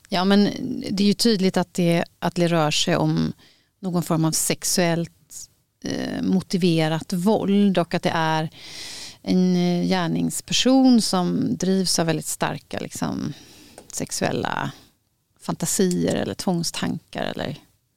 Ja 0.08 0.24
men 0.24 0.44
det 0.90 1.02
är 1.02 1.06
ju 1.06 1.14
tydligt 1.14 1.56
att 1.56 1.74
det, 1.74 2.04
att 2.18 2.34
det 2.34 2.48
rör 2.48 2.70
sig 2.70 2.96
om 2.96 3.32
någon 3.80 4.02
form 4.02 4.24
av 4.24 4.32
sexuellt 4.32 5.48
eh, 5.84 6.22
motiverat 6.22 7.12
våld 7.12 7.78
och 7.78 7.94
att 7.94 8.02
det 8.02 8.12
är 8.14 8.50
en 9.22 9.56
eh, 9.56 9.86
gärningsperson 9.88 11.02
som 11.02 11.56
drivs 11.56 11.98
av 11.98 12.06
väldigt 12.06 12.26
starka 12.26 12.78
liksom, 12.78 13.32
sexuella 13.92 14.72
fantasier 15.40 16.14
eller 16.14 16.34
tvångstankar 16.34 17.22
eller 17.22 17.56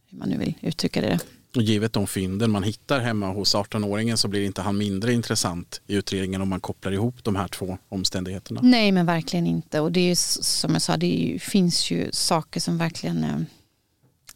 hur 0.10 0.18
man 0.18 0.30
nu 0.30 0.38
vill 0.38 0.54
uttrycka 0.62 1.02
det. 1.02 1.20
Och 1.58 1.64
givet 1.64 1.94
de 1.94 2.08
fynden 2.08 2.52
man 2.52 2.64
hittar 2.64 3.00
hemma 3.00 3.28
hos 3.28 3.56
18-åringen 3.56 4.16
så 4.16 4.28
blir 4.28 4.46
inte 4.46 4.62
han 4.62 4.78
mindre 4.78 5.14
intressant 5.14 5.82
i 5.88 5.96
utredningen 5.96 6.42
om 6.42 6.50
man 6.50 6.60
kopplar 6.60 6.92
ihop 6.92 7.24
de 7.24 7.36
här 7.36 7.48
två 7.48 7.78
omständigheterna. 7.90 8.62
Nej 8.64 8.92
men 8.92 9.06
verkligen 9.06 9.48
inte 9.48 9.80
och 9.80 9.92
det 9.92 10.00
är 10.00 10.10
ju 10.10 10.16
som 10.16 10.74
jag 10.74 10.82
sa 10.82 10.98
det 10.98 11.08
ju, 11.08 11.40
finns 11.40 11.92
ju 11.92 12.10
saker 12.12 12.60
som 12.60 12.78
verkligen 12.78 13.24
eh, 13.24 13.40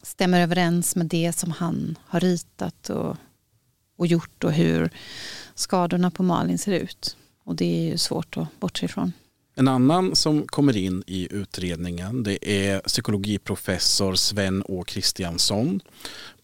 stämmer 0.01 0.41
överens 0.41 0.95
med 0.95 1.05
det 1.05 1.33
som 1.35 1.51
han 1.51 1.97
har 2.05 2.19
ritat 2.19 2.89
och, 2.89 3.15
och 3.97 4.07
gjort 4.07 4.43
och 4.43 4.53
hur 4.53 4.89
skadorna 5.55 6.11
på 6.11 6.23
Malin 6.23 6.57
ser 6.57 6.71
ut. 6.71 7.17
Och 7.43 7.55
det 7.55 7.65
är 7.65 7.91
ju 7.91 7.97
svårt 7.97 8.37
att 8.37 8.59
bortse 8.59 8.85
ifrån. 8.85 9.13
En 9.55 9.67
annan 9.67 10.15
som 10.15 10.47
kommer 10.47 10.77
in 10.77 11.03
i 11.07 11.27
utredningen 11.31 12.23
det 12.23 12.49
är 12.49 12.79
psykologiprofessor 12.79 14.15
Sven 14.15 14.63
Å 14.65 14.83
Kristiansson. 14.83 15.81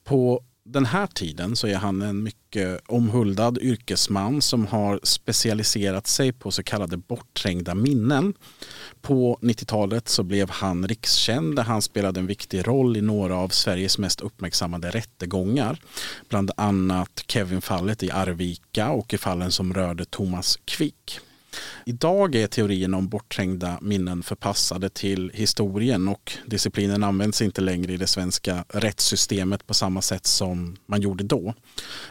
På 0.03 0.43
den 0.67 0.85
här 0.85 1.07
tiden 1.07 1.55
så 1.55 1.67
är 1.67 1.75
han 1.75 2.01
en 2.01 2.23
mycket 2.23 2.81
omhuldad 2.87 3.57
yrkesman 3.57 4.41
som 4.41 4.67
har 4.67 4.99
specialiserat 5.03 6.07
sig 6.07 6.33
på 6.33 6.51
så 6.51 6.63
kallade 6.63 6.97
bortträngda 6.97 7.75
minnen. 7.75 8.33
På 9.01 9.39
90-talet 9.41 10.09
så 10.09 10.23
blev 10.23 10.49
han 10.49 10.87
rikskänd 10.87 11.55
där 11.55 11.63
han 11.63 11.81
spelade 11.81 12.19
en 12.19 12.27
viktig 12.27 12.67
roll 12.67 12.97
i 12.97 13.01
några 13.01 13.35
av 13.35 13.49
Sveriges 13.49 13.97
mest 13.97 14.21
uppmärksammade 14.21 14.89
rättegångar. 14.89 15.79
Bland 16.29 16.51
annat 16.57 17.23
Kevin-fallet 17.27 18.03
i 18.03 18.11
Arvika 18.11 18.89
och 18.89 19.13
i 19.13 19.17
fallen 19.17 19.51
som 19.51 19.73
rörde 19.73 20.05
Thomas 20.05 20.59
Quick. 20.65 21.19
Idag 21.85 22.35
är 22.35 22.47
teorin 22.47 22.93
om 22.93 23.07
bortträngda 23.07 23.79
minnen 23.81 24.23
förpassade 24.23 24.89
till 24.89 25.31
historien 25.33 26.07
och 26.07 26.33
disciplinen 26.45 27.03
används 27.03 27.41
inte 27.41 27.61
längre 27.61 27.93
i 27.93 27.97
det 27.97 28.07
svenska 28.07 28.65
rättssystemet 28.69 29.67
på 29.67 29.73
samma 29.73 30.01
sätt 30.01 30.25
som 30.25 30.77
man 30.85 31.01
gjorde 31.01 31.23
då. 31.23 31.53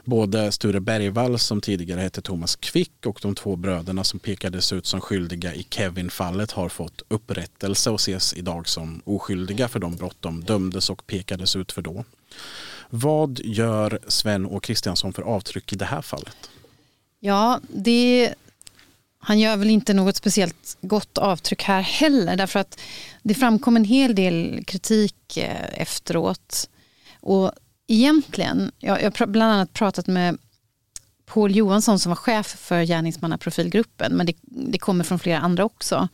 Både 0.04 0.52
Sture 0.52 0.80
Bergvall 0.80 1.38
som 1.38 1.60
tidigare 1.60 2.00
hette 2.00 2.22
Thomas 2.22 2.56
Quick 2.56 3.06
och 3.06 3.18
de 3.22 3.34
två 3.34 3.56
bröderna 3.56 4.04
som 4.04 4.20
pekades 4.20 4.72
ut 4.72 4.86
som 4.86 5.00
skyldiga 5.00 5.54
i 5.54 5.66
Kevin-fallet 5.70 6.52
har 6.52 6.68
fått 6.68 7.02
upprättelse 7.08 7.90
och 7.90 8.00
ses 8.00 8.34
idag 8.34 8.68
som 8.68 9.02
oskyldiga 9.04 9.68
för 9.68 9.78
de 9.78 9.96
brott 9.96 10.16
de 10.20 10.44
dömdes 10.44 10.90
och 10.90 11.06
pekades 11.06 11.56
ut 11.56 11.72
för 11.72 11.82
då. 11.82 12.04
Vad 12.90 13.40
gör 13.44 13.98
Sven 14.08 14.46
och 14.46 14.62
Kristiansson 14.62 15.12
för 15.12 15.22
avtryck 15.22 15.72
i 15.72 15.76
det 15.76 15.84
här 15.84 16.02
fallet? 16.02 16.50
Ja, 17.20 17.60
det 17.68 18.34
han 19.28 19.38
gör 19.38 19.56
väl 19.56 19.70
inte 19.70 19.94
något 19.94 20.16
speciellt 20.16 20.76
gott 20.80 21.18
avtryck 21.18 21.62
här 21.62 21.80
heller 21.80 22.36
därför 22.36 22.60
att 22.60 22.80
det 23.22 23.34
framkom 23.34 23.76
en 23.76 23.84
hel 23.84 24.14
del 24.14 24.64
kritik 24.66 25.36
eh, 25.36 25.80
efteråt. 25.80 26.70
Och 27.20 27.52
egentligen, 27.86 28.72
jag 28.78 28.92
har 28.92 29.26
bland 29.26 29.52
annat 29.52 29.72
pratat 29.72 30.06
med 30.06 30.38
Paul 31.24 31.56
Johansson 31.56 31.98
som 31.98 32.10
var 32.10 32.16
chef 32.16 32.46
för 32.46 32.82
gärningsmannaprofilgruppen 32.82 34.12
men 34.16 34.26
det, 34.26 34.36
det 34.42 34.78
kommer 34.78 35.04
från 35.04 35.18
flera 35.18 35.38
andra 35.38 35.64
också. 35.64 36.08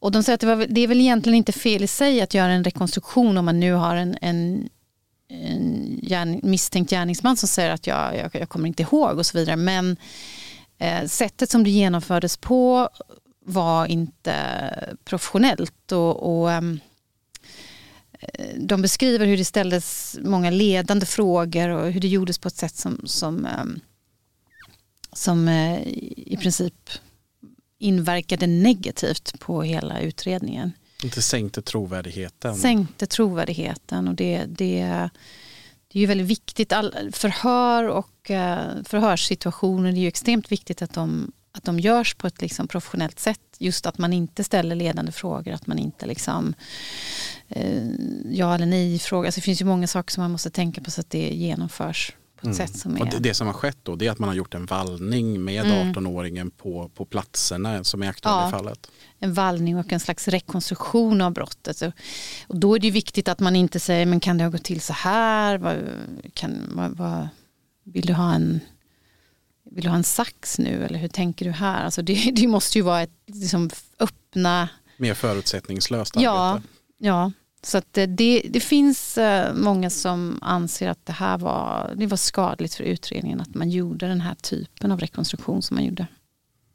Och 0.00 0.12
de 0.12 0.22
säger 0.22 0.34
att 0.34 0.40
det, 0.40 0.46
var, 0.46 0.66
det, 0.68 0.80
är 0.80 0.88
väl 0.88 1.00
egentligen 1.00 1.36
inte 1.36 1.52
fel 1.52 1.84
i 1.84 1.86
sig 1.86 2.20
att 2.20 2.34
göra 2.34 2.52
en 2.52 2.64
rekonstruktion 2.64 3.38
om 3.38 3.44
man 3.44 3.60
nu 3.60 3.72
har 3.72 3.96
en, 3.96 4.18
en, 4.20 4.68
en 5.28 6.00
gärning, 6.02 6.40
misstänkt 6.42 6.90
gärningsman 6.90 7.36
som 7.36 7.48
säger 7.48 7.70
att 7.70 7.86
jag, 7.86 8.16
jag, 8.16 8.30
jag 8.32 8.48
kommer 8.48 8.68
inte 8.68 8.82
ihåg 8.82 9.18
och 9.18 9.26
så 9.26 9.38
vidare. 9.38 9.56
Men 9.56 9.96
sättet 11.06 11.50
som 11.50 11.64
det 11.64 11.70
genomfördes 11.70 12.36
på 12.36 12.88
var 13.46 13.86
inte 13.86 14.34
professionellt. 15.04 15.92
Och, 15.92 16.40
och 16.40 16.52
ehm, 16.52 16.80
eh, 18.12 18.56
de 18.56 18.82
beskriver 18.82 19.26
hur 19.26 19.36
det 19.36 19.44
ställdes 19.44 20.16
många 20.22 20.50
ledande 20.50 21.06
frågor 21.06 21.68
och 21.68 21.90
hur 21.92 22.00
det 22.00 22.08
gjordes 22.08 22.38
på 22.38 22.48
ett 22.48 22.56
sätt 22.56 22.76
som, 22.76 23.00
som, 23.04 23.46
ehm, 23.46 23.80
som 25.12 25.48
eh, 25.48 25.80
i 26.16 26.38
princip 26.40 26.90
inverkade 27.78 28.46
negativt 28.46 29.40
på 29.40 29.62
hela 29.62 30.00
utredningen. 30.00 30.72
Inte 31.02 31.22
sänkte 31.22 31.62
trovärdigheten. 31.62 32.56
Sänkte 32.56 33.06
trovärdigheten 33.06 34.08
och 34.08 34.14
det, 34.14 34.44
det 34.48 35.10
det 35.96 36.00
är 36.00 36.02
ju 36.02 36.06
väldigt 36.06 36.26
viktigt, 36.26 36.72
all, 36.72 37.10
förhör 37.12 37.88
och 37.88 38.30
eh, 38.30 38.82
förhörssituationer, 38.84 39.92
det 39.92 39.98
är 39.98 40.00
ju 40.00 40.08
extremt 40.08 40.52
viktigt 40.52 40.82
att 40.82 40.92
de, 40.92 41.32
att 41.52 41.64
de 41.64 41.80
görs 41.80 42.14
på 42.14 42.26
ett 42.26 42.42
liksom 42.42 42.68
professionellt 42.68 43.18
sätt. 43.18 43.40
Just 43.58 43.86
att 43.86 43.98
man 43.98 44.12
inte 44.12 44.44
ställer 44.44 44.76
ledande 44.76 45.12
frågor, 45.12 45.52
att 45.52 45.66
man 45.66 45.78
inte 45.78 46.06
liksom 46.06 46.54
eh, 47.48 47.86
ja 48.30 48.54
eller 48.54 48.66
nej 48.66 48.98
frågar. 48.98 49.26
Alltså 49.26 49.38
det 49.38 49.44
finns 49.44 49.60
ju 49.60 49.64
många 49.64 49.86
saker 49.86 50.12
som 50.12 50.22
man 50.22 50.30
måste 50.30 50.50
tänka 50.50 50.80
på 50.80 50.90
så 50.90 51.00
att 51.00 51.10
det 51.10 51.28
genomförs 51.34 52.12
på 52.36 52.48
ett 52.48 52.56
mm. 52.58 52.68
sätt 52.68 52.78
som 52.78 52.96
är... 52.96 53.10
Det, 53.10 53.18
det, 53.18 53.34
som 53.34 53.46
har 53.46 53.54
skett 53.54 53.78
då 53.82 53.96
det 53.96 54.06
är 54.06 54.10
att 54.10 54.18
man 54.18 54.28
har 54.28 54.36
gjort 54.36 54.54
en 54.54 54.66
vallning 54.66 55.44
med 55.44 55.66
mm. 55.66 55.94
18-åringen 55.94 56.50
på, 56.50 56.90
på 56.94 57.04
platserna 57.04 57.84
som 57.84 58.02
är 58.02 58.08
aktuella 58.08 58.40
ja, 58.40 58.48
i 58.48 58.50
fallet. 58.50 58.90
En 59.18 59.34
vallning 59.34 59.78
och 59.78 59.92
en 59.92 60.00
slags 60.00 60.28
rekonstruktion 60.28 61.20
av 61.20 61.32
brottet. 61.32 61.82
Och 62.46 62.56
då 62.58 62.74
är 62.74 62.78
det 62.78 62.90
viktigt 62.90 63.28
att 63.28 63.40
man 63.40 63.56
inte 63.56 63.80
säger 63.80 64.06
men 64.06 64.20
kan 64.20 64.38
det 64.38 64.44
ha 64.44 64.50
gått 64.50 64.64
till 64.64 64.80
så 64.80 64.92
här? 64.92 65.58
Vad, 65.58 65.76
kan, 66.34 66.70
vad, 66.74 66.96
vad, 66.96 67.28
vill, 67.84 68.06
du 68.06 68.12
ha 68.12 68.34
en, 68.34 68.60
vill 69.70 69.84
du 69.84 69.90
ha 69.90 69.96
en 69.96 70.04
sax 70.04 70.58
nu 70.58 70.84
eller 70.84 70.98
hur 70.98 71.08
tänker 71.08 71.44
du 71.44 71.50
här? 71.50 71.84
Alltså 71.84 72.02
det, 72.02 72.30
det 72.32 72.46
måste 72.46 72.78
ju 72.78 72.82
vara 72.82 73.02
ett 73.02 73.20
liksom, 73.26 73.70
öppna... 73.98 74.68
Mer 74.96 75.14
förutsättningslöst 75.14 76.16
arbete. 76.16 76.24
Ja, 76.24 76.60
ja. 76.98 77.32
Så 77.66 77.78
att 77.78 77.92
det, 77.92 78.42
det 78.50 78.60
finns 78.60 79.18
eh, 79.18 79.54
många 79.54 79.90
som 79.90 80.38
anser 80.42 80.88
att 80.88 81.06
det 81.06 81.12
här 81.12 81.38
var, 81.38 81.94
det 81.96 82.06
var 82.06 82.16
skadligt 82.16 82.74
för 82.74 82.84
utredningen 82.84 83.40
att 83.40 83.54
man 83.54 83.70
gjorde 83.70 84.06
den 84.06 84.20
här 84.20 84.34
typen 84.34 84.92
av 84.92 85.00
rekonstruktion 85.00 85.62
som 85.62 85.74
man 85.74 85.84
gjorde. 85.84 86.06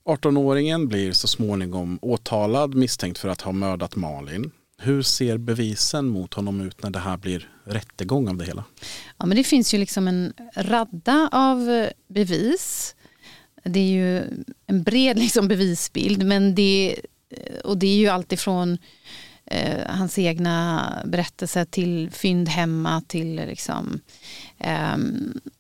18-åringen 0.05 0.87
blir 0.87 1.11
så 1.11 1.27
småningom 1.27 1.99
åtalad 2.01 2.75
misstänkt 2.75 3.17
för 3.17 3.29
att 3.29 3.41
ha 3.41 3.51
mördat 3.51 3.95
Malin. 3.95 4.51
Hur 4.77 5.01
ser 5.01 5.37
bevisen 5.37 6.07
mot 6.07 6.33
honom 6.33 6.61
ut 6.61 6.83
när 6.83 6.89
det 6.89 6.99
här 6.99 7.17
blir 7.17 7.49
rättegång 7.65 8.29
av 8.29 8.37
det 8.37 8.45
hela? 8.45 8.63
Ja, 9.17 9.25
men 9.25 9.37
det 9.37 9.43
finns 9.43 9.73
ju 9.73 9.77
liksom 9.77 10.07
en 10.07 10.33
radda 10.55 11.29
av 11.31 11.69
eh, 11.69 11.89
bevis. 12.07 12.95
Det 13.63 13.79
är 13.79 13.91
ju 13.91 14.23
en 14.67 14.83
bred 14.83 15.17
liksom 15.19 15.47
bevisbild 15.47 16.25
men 16.25 16.55
det, 16.55 16.95
eh, 17.29 17.59
och 17.59 17.77
det 17.77 17.87
är 17.87 17.97
ju 17.97 18.07
alltifrån 18.07 18.77
eh, 19.51 19.95
hans 19.95 20.19
egna 20.19 21.03
berättelser 21.05 21.65
till 21.65 22.09
fynd 22.11 22.49
hemma 22.49 23.01
till 23.07 23.35
liksom, 23.35 23.99
eh, 24.57 24.97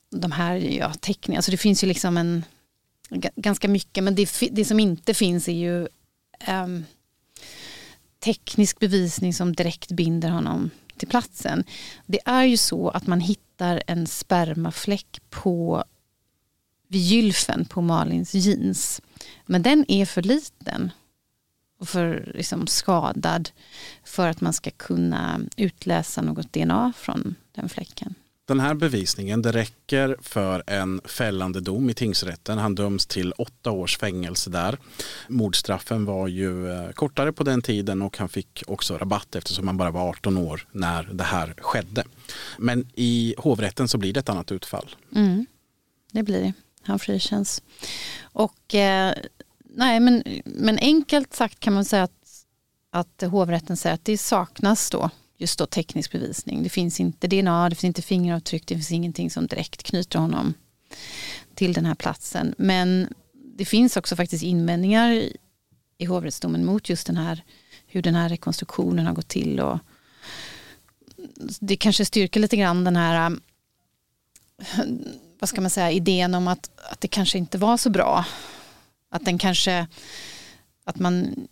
de 0.09 0.31
här 0.31 0.55
ja, 0.55 0.93
teckningarna. 0.93 1.37
Alltså 1.37 1.51
det 1.51 1.57
finns 1.57 1.83
ju 1.83 1.87
liksom 1.87 2.17
en 2.17 2.43
ganska 3.35 3.67
mycket 3.67 4.03
men 4.03 4.15
det, 4.15 4.29
det 4.51 4.65
som 4.65 4.79
inte 4.79 5.13
finns 5.13 5.47
är 5.47 5.53
ju 5.53 5.81
eh, 6.39 6.67
teknisk 8.19 8.79
bevisning 8.79 9.33
som 9.33 9.55
direkt 9.55 9.91
binder 9.91 10.29
honom 10.29 10.69
till 10.97 11.07
platsen. 11.07 11.63
Det 12.05 12.19
är 12.25 12.43
ju 12.43 12.57
så 12.57 12.89
att 12.89 13.07
man 13.07 13.19
hittar 13.19 13.83
en 13.87 14.07
spermafläck 14.07 15.19
på 15.29 15.83
vid 16.87 17.01
gylfen 17.01 17.65
på 17.65 17.81
Malins 17.81 18.33
jeans. 18.33 19.01
Men 19.45 19.63
den 19.63 19.85
är 19.87 20.05
för 20.05 20.21
liten 20.21 20.91
och 21.81 21.89
för 21.89 22.31
liksom 22.35 22.67
skadad 22.67 23.49
för 24.03 24.27
att 24.27 24.41
man 24.41 24.53
ska 24.53 24.71
kunna 24.71 25.39
utläsa 25.57 26.21
något 26.21 26.53
DNA 26.53 26.93
från 26.97 27.35
den 27.55 27.69
fläcken. 27.69 28.15
Den 28.47 28.59
här 28.59 28.73
bevisningen 28.73 29.41
det 29.41 29.51
räcker 29.51 30.17
för 30.21 30.63
en 30.67 31.01
fällande 31.05 31.61
dom 31.61 31.89
i 31.89 31.93
tingsrätten. 31.93 32.57
Han 32.57 32.75
döms 32.75 33.05
till 33.05 33.33
åtta 33.37 33.71
års 33.71 33.97
fängelse 33.97 34.49
där. 34.49 34.77
Mordstraffen 35.27 36.05
var 36.05 36.27
ju 36.27 36.71
eh, 36.71 36.91
kortare 36.91 37.31
på 37.31 37.43
den 37.43 37.61
tiden 37.61 38.01
och 38.01 38.17
han 38.17 38.29
fick 38.29 38.63
också 38.67 38.97
rabatt 38.97 39.35
eftersom 39.35 39.67
han 39.67 39.77
bara 39.77 39.91
var 39.91 40.09
18 40.09 40.37
år 40.37 40.67
när 40.71 41.03
det 41.03 41.23
här 41.23 41.53
skedde. 41.57 42.03
Men 42.57 42.87
i 42.93 43.35
hovrätten 43.37 43.87
så 43.87 43.97
blir 43.97 44.13
det 44.13 44.19
ett 44.19 44.29
annat 44.29 44.51
utfall. 44.51 44.95
Mm, 45.15 45.45
det 46.11 46.23
blir 46.23 46.41
det. 46.41 46.53
Han 46.83 46.99
frikänns. 46.99 47.63
Och 48.21 48.75
eh, 48.75 49.13
nej, 49.75 49.99
men, 49.99 50.23
men 50.45 50.77
enkelt 50.77 51.33
sagt 51.33 51.59
kan 51.59 51.73
man 51.73 51.85
säga 51.85 52.03
att, 52.03 52.45
att 52.91 53.21
hovrätten 53.31 53.77
säger 53.77 53.93
att 53.93 54.05
det 54.05 54.17
saknas 54.17 54.89
då 54.89 55.09
just 55.37 55.59
då 55.59 55.65
teknisk 55.65 56.11
bevisning. 56.11 56.63
Det 56.63 56.69
finns 56.69 56.99
inte 56.99 57.27
DNA, 57.27 57.69
det 57.69 57.75
finns 57.75 57.83
inte 57.83 58.01
fingeravtryck, 58.01 58.67
det 58.67 58.75
finns 58.75 58.91
ingenting 58.91 59.29
som 59.29 59.47
direkt 59.47 59.83
knyter 59.83 60.19
honom 60.19 60.53
till 61.55 61.73
den 61.73 61.85
här 61.85 61.95
platsen. 61.95 62.55
Men 62.57 63.13
det 63.33 63.65
finns 63.65 63.97
också 63.97 64.15
faktiskt 64.15 64.43
invändningar 64.43 65.23
i 65.97 66.05
hovrättsdomen 66.05 66.65
mot 66.65 66.89
just 66.89 67.07
den 67.07 67.17
här, 67.17 67.43
hur 67.87 68.01
den 68.01 68.15
här 68.15 68.29
rekonstruktionen 68.29 69.05
har 69.05 69.13
gått 69.13 69.27
till. 69.27 69.59
Och 69.59 69.79
det 71.59 71.75
kanske 71.75 72.05
styrker 72.05 72.39
lite 72.39 72.57
grann 72.57 72.83
den 72.83 72.95
här 72.95 73.37
vad 75.39 75.49
ska 75.49 75.61
man 75.61 75.69
säga, 75.69 75.91
idén 75.91 76.35
om 76.35 76.47
att, 76.47 76.69
att 76.91 77.01
det 77.01 77.07
kanske 77.07 77.37
inte 77.37 77.57
var 77.57 77.77
så 77.77 77.89
bra 77.89 78.25
att 79.11 79.25
den 79.25 79.37
kanske, 79.37 79.87
att 80.83 80.99
man 80.99 81.47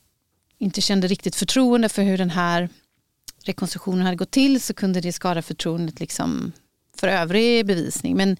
inte 0.57 0.81
kände 0.81 1.07
riktigt 1.07 1.35
förtroende 1.35 1.89
för 1.89 2.03
hur 2.03 2.17
den 2.17 2.29
här 2.29 2.69
rekonstruktionen 3.43 4.05
hade 4.05 4.17
gått 4.17 4.31
till 4.31 4.61
så 4.61 4.73
kunde 4.73 5.01
det 5.01 5.13
skada 5.13 5.41
förtroendet 5.41 5.99
liksom 5.99 6.51
för 6.97 7.07
övrig 7.07 7.65
bevisning. 7.65 8.17
Men 8.17 8.37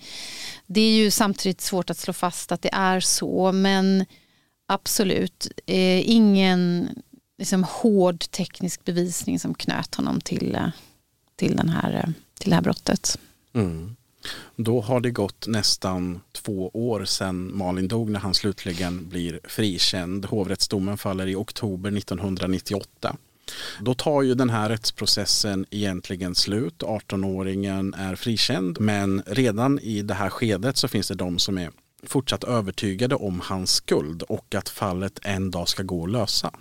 det 0.67 0.81
är 0.81 0.91
ju 0.91 1.11
samtidigt 1.11 1.61
svårt 1.61 1.89
att 1.89 1.97
slå 1.97 2.13
fast 2.13 2.51
att 2.51 2.61
det 2.61 2.73
är 2.73 2.99
så. 2.99 3.51
Men 3.51 4.05
absolut, 4.65 5.47
eh, 5.65 6.09
ingen 6.09 6.89
liksom, 7.37 7.63
hård 7.63 8.19
teknisk 8.19 8.85
bevisning 8.85 9.39
som 9.39 9.53
knöt 9.53 9.95
honom 9.95 10.21
till, 10.21 10.55
eh, 10.55 10.69
till, 11.35 11.55
den 11.55 11.69
här, 11.69 11.93
eh, 11.93 12.11
till 12.39 12.49
det 12.49 12.55
här 12.55 12.63
brottet. 12.63 13.19
Mm. 13.53 13.95
Då 14.55 14.81
har 14.81 14.99
det 14.99 15.11
gått 15.11 15.47
nästan 15.47 16.21
två 16.31 16.71
år 16.73 17.05
sedan 17.05 17.57
Malin 17.57 17.87
dog 17.87 18.09
när 18.09 18.19
han 18.19 18.33
slutligen 18.33 19.09
blir 19.09 19.39
frikänd. 19.43 20.25
Hovrättsdomen 20.25 20.97
faller 20.97 21.27
i 21.27 21.35
oktober 21.35 21.97
1998. 21.97 23.15
Då 23.79 23.93
tar 23.93 24.21
ju 24.21 24.33
den 24.33 24.49
här 24.49 24.69
rättsprocessen 24.69 25.65
egentligen 25.69 26.35
slut. 26.35 26.83
18-åringen 26.83 27.93
är 27.97 28.15
frikänd 28.15 28.79
men 28.79 29.23
redan 29.25 29.79
i 29.79 30.01
det 30.01 30.13
här 30.13 30.29
skedet 30.29 30.77
så 30.77 30.87
finns 30.87 31.07
det 31.07 31.15
de 31.15 31.39
som 31.39 31.57
är 31.57 31.71
fortsatt 32.03 32.43
övertygade 32.43 33.15
om 33.15 33.39
hans 33.39 33.71
skuld 33.71 34.23
och 34.23 34.55
att 34.55 34.69
fallet 34.69 35.19
en 35.23 35.51
dag 35.51 35.69
ska 35.69 35.83
gå 35.83 36.03
att 36.03 36.11
lösa. 36.11 36.51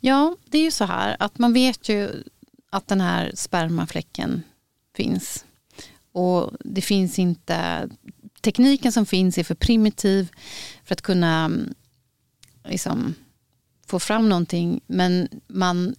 Ja, 0.00 0.36
det 0.44 0.58
är 0.58 0.62
ju 0.62 0.70
så 0.70 0.84
här 0.84 1.16
att 1.18 1.38
man 1.38 1.52
vet 1.52 1.88
ju 1.88 2.10
att 2.70 2.88
den 2.88 3.00
här 3.00 3.32
spermafläcken 3.34 4.42
finns. 4.96 5.44
Och 6.12 6.50
det 6.60 6.82
finns 6.82 7.18
inte, 7.18 7.88
tekniken 8.40 8.92
som 8.92 9.06
finns 9.06 9.38
är 9.38 9.44
för 9.44 9.54
primitiv 9.54 10.30
för 10.84 10.94
att 10.94 11.02
kunna 11.02 11.44
mm, 11.44 11.74
liksom, 12.64 13.14
få 13.86 13.98
fram 13.98 14.28
någonting. 14.28 14.80
Men 14.86 15.28
man 15.46 15.94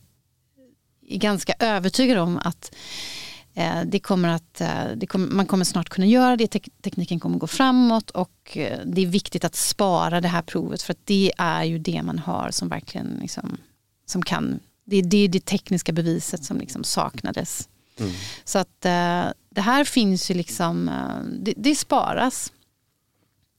är 1.08 1.18
ganska 1.18 1.54
övertygad 1.60 2.18
om 2.18 2.38
att 2.38 2.76
eh, 3.54 3.82
det 3.86 4.00
kommer 4.00 4.30
att, 4.30 4.62
eh, 4.62 4.86
det 4.96 5.08
kommer, 5.08 5.28
man 5.28 5.46
kommer 5.46 5.66
snart 5.66 5.90
kunna 5.90 6.08
göra 6.08 6.38
det, 6.38 6.48
Tek 6.48 6.70
tekniken 6.82 7.20
kommer 7.20 7.38
gå 7.38 7.48
framåt 7.48 8.10
och 8.10 8.58
eh, 8.58 8.80
det 8.86 9.02
är 9.02 9.06
viktigt 9.06 9.44
att 9.44 9.56
spara 9.56 10.22
det 10.22 10.28
här 10.28 10.42
provet 10.42 10.82
för 10.82 10.92
att 10.94 11.06
det 11.06 11.34
är 11.38 11.64
ju 11.64 11.80
det 11.80 12.04
man 12.04 12.20
har 12.20 12.52
som 12.52 12.70
verkligen 12.70 13.18
liksom, 13.22 13.58
som 14.06 14.22
kan, 14.22 14.60
det 14.86 14.98
är 14.98 15.04
det, 15.04 15.28
det 15.28 15.46
tekniska 15.46 15.92
beviset 15.92 16.44
som 16.44 16.58
liksom 16.58 16.84
saknades. 16.84 17.70
Mm. 18.02 18.14
Så 18.44 18.60
att 18.60 18.86
eh, 18.86 19.26
det 19.50 19.62
här 19.62 19.84
finns 19.84 20.32
ju 20.32 20.36
liksom, 20.36 20.90
eh, 20.90 21.24
det, 21.40 21.54
det, 21.58 21.76
sparas. 21.76 22.52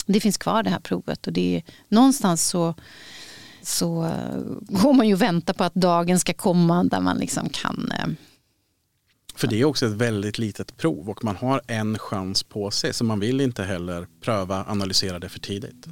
Det 0.07 0.21
finns 0.21 0.39
kvar 0.39 0.63
det 0.63 0.71
här 0.71 0.81
provet 0.81 1.27
och 1.27 1.33
det 1.33 1.57
är 1.57 1.63
någonstans 1.89 2.49
så 2.49 2.75
så 3.63 4.05
eh, 4.05 4.39
går 4.61 4.93
man 4.93 5.09
ju 5.09 5.15
och 5.15 5.23
väntar 5.23 5.55
på 5.55 5.65
att 5.65 5.75
dagen 5.75 6.21
ska 6.21 6.35
komma 6.35 6.85
där 6.85 7.01
man 7.01 7.19
liksom 7.19 7.49
kan 7.49 7.93
för 9.35 9.49
det 9.49 9.61
är 9.61 9.65
också 9.65 9.87
ett 9.87 9.93
väldigt 9.93 10.39
litet 10.39 10.77
prov 10.77 11.11
och 11.11 11.25
man 11.25 11.37
har 11.37 11.61
en 11.67 11.99
chans 11.99 12.43
på 12.43 12.71
sig 12.71 12.95
så 12.95 13.05
man 13.05 13.21
vill 13.21 13.41
inte 13.41 13.63
heller 13.63 14.07
pröva 14.21 14.65
analysera 14.65 15.19
det 15.19 15.29
för 15.29 15.41
tidigt. 15.41 15.87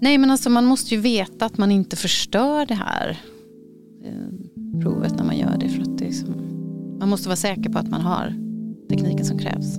Nej 0.00 0.18
men 0.18 0.30
alltså 0.30 0.50
man 0.50 0.64
måste 0.64 0.94
ju 0.94 1.00
veta 1.00 1.44
att 1.44 1.58
man 1.58 1.70
inte 1.70 1.96
förstör 1.96 2.66
det 2.66 2.74
här 2.74 3.20
provet 4.82 5.16
när 5.16 5.24
man 5.24 5.38
gör 5.38 5.56
det. 5.58 5.68
För 5.68 5.82
att 5.82 5.98
det 5.98 6.06
är 6.06 6.12
som, 6.12 6.45
man 6.98 7.08
måste 7.08 7.28
vara 7.28 7.36
säker 7.36 7.70
på 7.70 7.78
att 7.78 7.90
man 7.90 8.00
har 8.00 8.34
tekniken 8.88 9.24
som 9.24 9.38
krävs. 9.38 9.76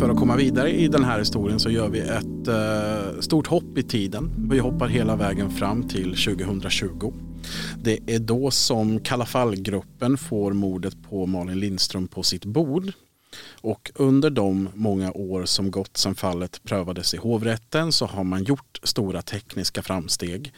För 0.00 0.10
att 0.10 0.16
komma 0.16 0.36
vidare 0.36 0.70
i 0.70 0.88
den 0.88 1.04
här 1.04 1.18
historien 1.18 1.60
så 1.60 1.70
gör 1.70 1.88
vi 1.88 1.98
ett 1.98 2.48
eh, 2.48 3.20
stort 3.20 3.46
hopp 3.46 3.78
i 3.78 3.82
tiden. 3.82 4.48
Vi 4.50 4.58
hoppar 4.58 4.88
hela 4.88 5.16
vägen 5.16 5.50
fram 5.50 5.88
till 5.88 6.04
2020. 6.04 7.12
Det 7.82 7.98
är 8.06 8.18
då 8.18 8.50
som 8.50 9.00
Kalla 9.00 9.26
fall-gruppen 9.26 10.16
får 10.16 10.52
mordet 10.52 11.02
på 11.02 11.26
Malin 11.26 11.60
Lindström 11.60 12.08
på 12.08 12.22
sitt 12.22 12.44
bord. 12.44 12.92
Och 13.60 13.90
under 13.94 14.30
de 14.30 14.68
många 14.74 15.12
år 15.12 15.44
som 15.44 15.70
gått 15.70 15.96
sedan 15.96 16.14
fallet 16.14 16.60
prövades 16.64 17.14
i 17.14 17.16
hovrätten 17.16 17.92
så 17.92 18.06
har 18.06 18.24
man 18.24 18.44
gjort 18.44 18.80
stora 18.82 19.22
tekniska 19.22 19.82
framsteg. 19.82 20.52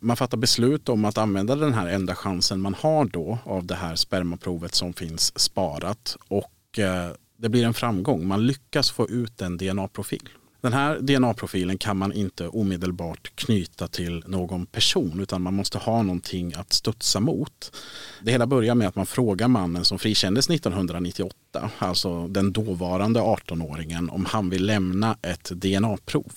Man 0.00 0.16
fattar 0.16 0.38
beslut 0.38 0.88
om 0.88 1.04
att 1.04 1.18
använda 1.18 1.56
den 1.56 1.74
här 1.74 1.86
enda 1.86 2.14
chansen 2.14 2.60
man 2.60 2.74
har 2.74 3.04
då 3.04 3.38
av 3.44 3.66
det 3.66 3.74
här 3.74 3.94
spermaprovet 3.94 4.74
som 4.74 4.92
finns 4.92 5.38
sparat 5.38 6.16
och 6.28 6.78
eh, 6.78 7.10
det 7.36 7.48
blir 7.48 7.64
en 7.64 7.74
framgång. 7.74 8.26
Man 8.26 8.46
lyckas 8.46 8.90
få 8.90 9.08
ut 9.08 9.42
en 9.42 9.56
DNA-profil. 9.56 10.28
Den 10.60 10.72
här 10.72 10.98
DNA-profilen 11.00 11.78
kan 11.78 11.96
man 11.96 12.12
inte 12.12 12.48
omedelbart 12.48 13.32
knyta 13.34 13.88
till 13.88 14.24
någon 14.26 14.66
person 14.66 15.20
utan 15.20 15.42
man 15.42 15.54
måste 15.54 15.78
ha 15.78 16.02
någonting 16.02 16.54
att 16.54 16.72
studsa 16.72 17.20
mot. 17.20 17.76
Det 18.22 18.32
hela 18.32 18.46
börjar 18.46 18.74
med 18.74 18.88
att 18.88 18.96
man 18.96 19.06
frågar 19.06 19.48
mannen 19.48 19.84
som 19.84 19.98
frikändes 19.98 20.50
1998, 20.50 21.70
alltså 21.78 22.26
den 22.26 22.52
dåvarande 22.52 23.20
18-åringen, 23.20 24.10
om 24.10 24.24
han 24.24 24.50
vill 24.50 24.66
lämna 24.66 25.16
ett 25.22 25.50
DNA-prov. 25.50 26.32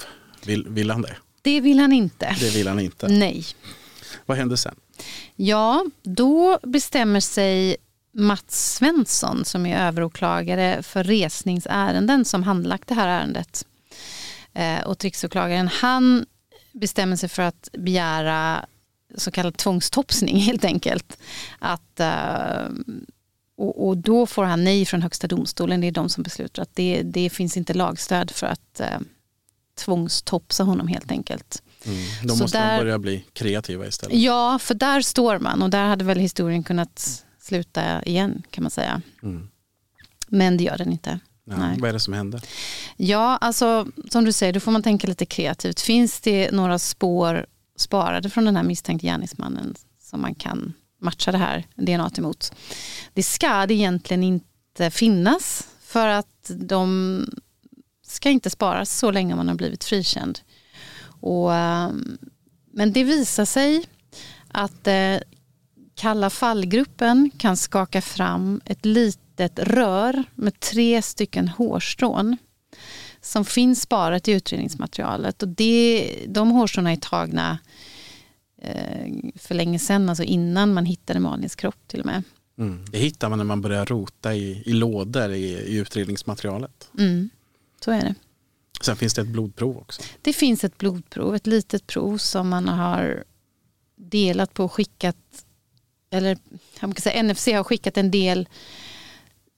Vill, 0.45 0.67
vill 0.69 0.91
han 0.91 1.01
det? 1.01 1.15
Det 1.41 1.61
vill 1.61 1.79
han 1.79 1.93
inte. 1.93 2.35
Det 2.39 2.55
vill 2.55 2.67
han 2.67 2.79
inte. 2.79 3.07
Nej. 3.07 3.45
Vad 4.25 4.37
händer 4.37 4.55
sen? 4.55 4.75
Ja, 5.35 5.85
då 6.03 6.59
bestämmer 6.63 7.19
sig 7.19 7.77
Mats 8.13 8.75
Svensson 8.75 9.45
som 9.45 9.65
är 9.65 9.87
överåklagare 9.87 10.83
för 10.83 11.03
resningsärenden 11.03 12.25
som 12.25 12.43
handlagt 12.43 12.87
det 12.87 12.93
här 12.93 13.07
ärendet 13.07 13.65
och 14.85 15.03
riksåklagaren 15.03 15.67
han 15.67 16.25
bestämmer 16.71 17.15
sig 17.15 17.29
för 17.29 17.43
att 17.43 17.69
begära 17.73 18.65
så 19.15 19.31
kallad 19.31 19.57
tvångstopsning 19.57 20.37
helt 20.39 20.65
enkelt. 20.65 21.17
Att, 21.59 21.99
eh, 21.99 22.69
och, 23.57 23.87
och, 23.87 23.97
då 23.97 24.25
får 24.25 24.43
han 24.43 24.63
nej 24.63 24.85
från 24.85 25.01
Högsta 25.01 25.27
domstolen, 25.27 25.81
det 25.81 25.87
är 25.87 25.91
de 25.91 26.09
som 26.09 26.23
beslutar 26.23 26.61
att 26.61 26.75
det, 26.75 27.01
det 27.03 27.29
finns 27.29 27.57
inte 27.57 27.73
lagstöd 27.73 28.31
för 28.31 28.47
att 28.47 28.79
eh, 28.79 28.99
tvångstopsa 29.75 30.63
honom 30.63 30.87
helt 30.87 31.11
enkelt. 31.11 31.63
Mm, 31.85 32.05
då 32.23 32.35
måste 32.35 32.57
där, 32.57 32.67
man 32.67 32.79
börja 32.79 32.99
bli 32.99 33.25
kreativa 33.33 33.87
istället. 33.87 34.17
Ja, 34.17 34.59
för 34.59 34.73
där 34.73 35.01
står 35.01 35.39
man 35.39 35.61
och 35.61 35.69
där 35.69 35.85
hade 35.85 36.05
väl 36.05 36.19
historien 36.19 36.63
kunnat 36.63 37.25
sluta 37.39 38.03
igen 38.03 38.43
kan 38.49 38.63
man 38.63 38.71
säga. 38.71 39.01
Mm. 39.23 39.49
Men 40.27 40.57
det 40.57 40.63
gör 40.63 40.77
den 40.77 40.91
inte. 40.91 41.19
Ja, 41.43 41.75
vad 41.79 41.89
är 41.89 41.93
det 41.93 41.99
som 41.99 42.13
händer? 42.13 42.41
Ja, 42.97 43.37
alltså 43.37 43.87
som 44.09 44.25
du 44.25 44.31
säger, 44.31 44.53
då 44.53 44.59
får 44.59 44.71
man 44.71 44.83
tänka 44.83 45.07
lite 45.07 45.25
kreativt. 45.25 45.79
Finns 45.79 46.21
det 46.21 46.51
några 46.51 46.79
spår 46.79 47.45
sparade 47.75 48.29
från 48.29 48.45
den 48.45 48.55
här 48.55 48.63
misstänkte 48.63 49.07
gärningsmannen 49.07 49.75
som 50.01 50.21
man 50.21 50.35
kan 50.35 50.73
matcha 50.99 51.31
det 51.31 51.37
här 51.37 51.67
DNA 51.75 52.11
emot? 52.17 52.53
Det 53.13 53.23
ska 53.23 53.65
det 53.65 53.73
egentligen 53.73 54.23
inte 54.23 54.91
finnas 54.91 55.67
för 55.81 56.07
att 56.07 56.51
de 56.55 57.25
ska 58.07 58.29
inte 58.29 58.49
sparas 58.49 58.97
så 58.97 59.11
länge 59.11 59.35
man 59.35 59.47
har 59.47 59.55
blivit 59.55 59.83
frikänd. 59.83 60.39
Och, 61.03 61.53
ehm, 61.53 62.17
men 62.73 62.93
det 62.93 63.03
visar 63.03 63.45
sig 63.45 63.85
att 64.47 64.87
eh, 64.87 65.17
Kalla 66.01 66.29
fallgruppen 66.29 67.31
kan 67.37 67.57
skaka 67.57 68.01
fram 68.01 68.61
ett 68.65 68.85
litet 68.85 69.59
rör 69.59 70.23
med 70.35 70.59
tre 70.59 71.01
stycken 71.01 71.47
hårstrån 71.47 72.37
som 73.21 73.45
finns 73.45 73.81
sparat 73.81 74.27
i 74.27 74.31
utredningsmaterialet. 74.31 75.43
Och 75.43 75.47
det, 75.47 76.15
de 76.27 76.51
hårstråna 76.51 76.91
är 76.91 76.95
tagna 76.95 77.59
eh, 78.61 79.13
för 79.35 79.55
länge 79.55 79.79
sedan, 79.79 80.09
alltså 80.09 80.23
innan 80.23 80.73
man 80.73 80.85
hittade 80.85 81.19
Malins 81.19 81.55
kropp 81.55 81.87
till 81.87 81.99
och 81.99 82.05
med. 82.05 82.23
Mm. 82.57 82.85
Det 82.85 82.97
hittar 82.97 83.29
man 83.29 83.37
när 83.37 83.45
man 83.45 83.61
börjar 83.61 83.85
rota 83.85 84.35
i, 84.35 84.63
i 84.65 84.73
lådor 84.73 85.31
i, 85.31 85.43
i 85.43 85.75
utredningsmaterialet. 85.77 86.89
Mm. 86.99 87.29
Så 87.85 87.91
är 87.91 88.01
det. 88.01 88.15
Sen 88.81 88.95
finns 88.95 89.13
det 89.13 89.21
ett 89.21 89.27
blodprov 89.27 89.77
också. 89.77 90.01
Det 90.21 90.33
finns 90.33 90.63
ett 90.63 90.77
blodprov, 90.77 91.35
ett 91.35 91.47
litet 91.47 91.87
prov 91.87 92.17
som 92.17 92.49
man 92.49 92.67
har 92.67 93.23
delat 93.95 94.53
på 94.53 94.63
och 94.63 94.71
skickat, 94.71 95.17
eller 96.11 96.37
jag 96.79 96.95
kan 96.95 96.95
säga, 96.95 97.23
NFC 97.23 97.47
har 97.47 97.63
skickat 97.63 97.97
en 97.97 98.11
del 98.11 98.47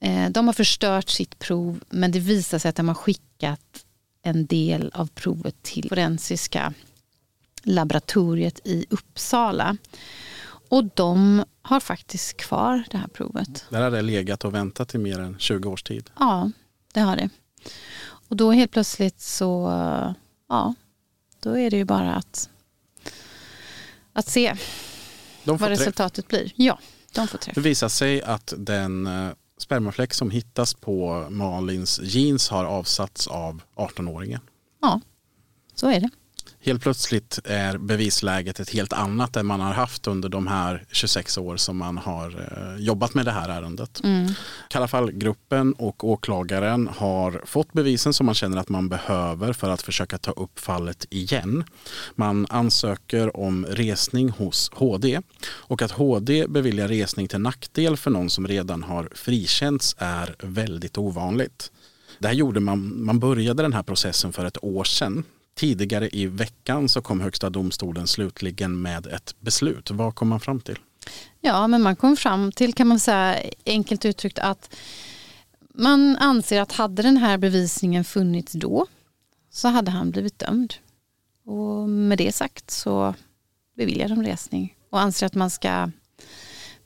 Eh, 0.03 0.29
de 0.29 0.47
har 0.47 0.53
förstört 0.53 1.09
sitt 1.09 1.39
prov 1.39 1.83
men 1.89 2.11
det 2.11 2.19
visar 2.19 2.59
sig 2.59 2.69
att 2.69 2.75
de 2.75 2.87
har 2.87 2.95
skickat 2.95 3.85
en 4.21 4.45
del 4.45 4.91
av 4.93 5.07
provet 5.07 5.63
till 5.63 5.89
forensiska 5.89 6.73
laboratoriet 7.63 8.59
i 8.63 8.85
Uppsala. 8.89 9.77
Och 10.69 10.83
de 10.95 11.43
har 11.61 11.79
faktiskt 11.79 12.37
kvar 12.37 12.83
det 12.91 12.97
här 12.97 13.07
provet. 13.07 13.65
Där 13.69 13.81
har 13.81 13.91
det 13.91 14.01
legat 14.01 14.45
och 14.45 14.53
väntat 14.53 14.95
i 14.95 14.97
mer 14.97 15.19
än 15.19 15.39
20 15.39 15.69
års 15.69 15.83
tid. 15.83 16.09
Ja, 16.19 16.51
det 16.93 16.99
har 16.99 17.15
det. 17.15 17.29
Och 18.03 18.35
då 18.35 18.51
helt 18.51 18.71
plötsligt 18.71 19.21
så, 19.21 19.71
ja, 20.49 20.73
då 21.39 21.57
är 21.57 21.69
det 21.71 21.77
ju 21.77 21.85
bara 21.85 22.13
att, 22.13 22.49
att 24.13 24.27
se 24.27 24.55
vad 25.45 25.59
träff. 25.59 25.79
resultatet 25.79 26.27
blir. 26.27 26.51
Ja, 26.55 26.79
de 27.13 27.27
får 27.27 27.37
träff. 27.37 27.55
Det 27.55 27.61
visar 27.61 27.89
sig 27.89 28.21
att 28.21 28.53
den 28.57 29.07
eh, 29.07 29.29
spermafläck 29.57 30.13
som 30.13 30.31
hittas 30.31 30.73
på 30.73 31.27
Malins 31.29 31.99
jeans 32.03 32.49
har 32.49 32.65
avsatts 32.65 33.27
av 33.27 33.61
18-åringen. 33.75 34.39
Ja, 34.81 35.01
så 35.75 35.89
är 35.89 35.99
det. 35.99 36.09
Helt 36.65 36.81
plötsligt 36.81 37.39
är 37.43 37.77
bevisläget 37.77 38.59
ett 38.59 38.69
helt 38.69 38.93
annat 38.93 39.35
än 39.35 39.45
man 39.45 39.59
har 39.59 39.73
haft 39.73 40.07
under 40.07 40.29
de 40.29 40.47
här 40.47 40.85
26 40.91 41.37
år 41.37 41.57
som 41.57 41.77
man 41.77 41.97
har 41.97 42.29
eh, 42.29 42.83
jobbat 42.83 43.13
med 43.13 43.25
det 43.25 43.31
här 43.31 43.49
ärendet. 43.49 44.03
Mm. 44.03 44.33
Kalla 44.69 44.87
fallgruppen 44.87 45.73
och 45.73 46.03
åklagaren 46.03 46.89
har 46.95 47.41
fått 47.45 47.73
bevisen 47.73 48.13
som 48.13 48.25
man 48.25 48.35
känner 48.35 48.57
att 48.57 48.69
man 48.69 48.89
behöver 48.89 49.53
för 49.53 49.69
att 49.69 49.81
försöka 49.81 50.17
ta 50.17 50.31
upp 50.31 50.59
fallet 50.59 51.05
igen. 51.09 51.63
Man 52.15 52.47
ansöker 52.49 53.37
om 53.37 53.65
resning 53.65 54.29
hos 54.29 54.71
HD 54.73 55.21
och 55.45 55.81
att 55.81 55.91
HD 55.91 56.47
beviljar 56.47 56.87
resning 56.87 57.27
till 57.27 57.39
nackdel 57.39 57.97
för 57.97 58.11
någon 58.11 58.29
som 58.29 58.47
redan 58.47 58.83
har 58.83 59.09
frikänts 59.15 59.95
är 59.97 60.35
väldigt 60.39 60.97
ovanligt. 60.97 61.71
Det 62.19 62.27
här 62.27 62.35
gjorde 62.35 62.59
man, 62.59 63.05
man 63.05 63.19
började 63.19 63.63
den 63.63 63.73
här 63.73 63.83
processen 63.83 64.33
för 64.33 64.45
ett 64.45 64.63
år 64.63 64.83
sedan 64.83 65.23
Tidigare 65.55 66.09
i 66.09 66.25
veckan 66.25 66.89
så 66.89 67.01
kom 67.01 67.21
Högsta 67.21 67.49
domstolen 67.49 68.07
slutligen 68.07 68.81
med 68.81 69.07
ett 69.07 69.35
beslut. 69.39 69.91
Vad 69.91 70.15
kom 70.15 70.27
man 70.27 70.39
fram 70.39 70.59
till? 70.59 70.79
Ja, 71.41 71.67
men 71.67 71.81
man 71.81 71.95
kom 71.95 72.17
fram 72.17 72.51
till, 72.51 72.73
kan 72.73 72.87
man 72.87 72.99
säga 72.99 73.51
enkelt 73.65 74.05
uttryckt, 74.05 74.39
att 74.39 74.75
man 75.73 76.17
anser 76.17 76.61
att 76.61 76.71
hade 76.71 77.01
den 77.01 77.17
här 77.17 77.37
bevisningen 77.37 78.03
funnits 78.03 78.53
då 78.53 78.87
så 79.49 79.67
hade 79.67 79.91
han 79.91 80.11
blivit 80.11 80.39
dömd. 80.39 80.73
Och 81.45 81.89
med 81.89 82.17
det 82.17 82.31
sagt 82.31 82.71
så 82.71 83.13
beviljar 83.77 84.09
de 84.09 84.23
resning 84.23 84.75
och 84.89 85.01
anser 85.01 85.25
att 85.25 85.35
man 85.35 85.49
ska 85.49 85.91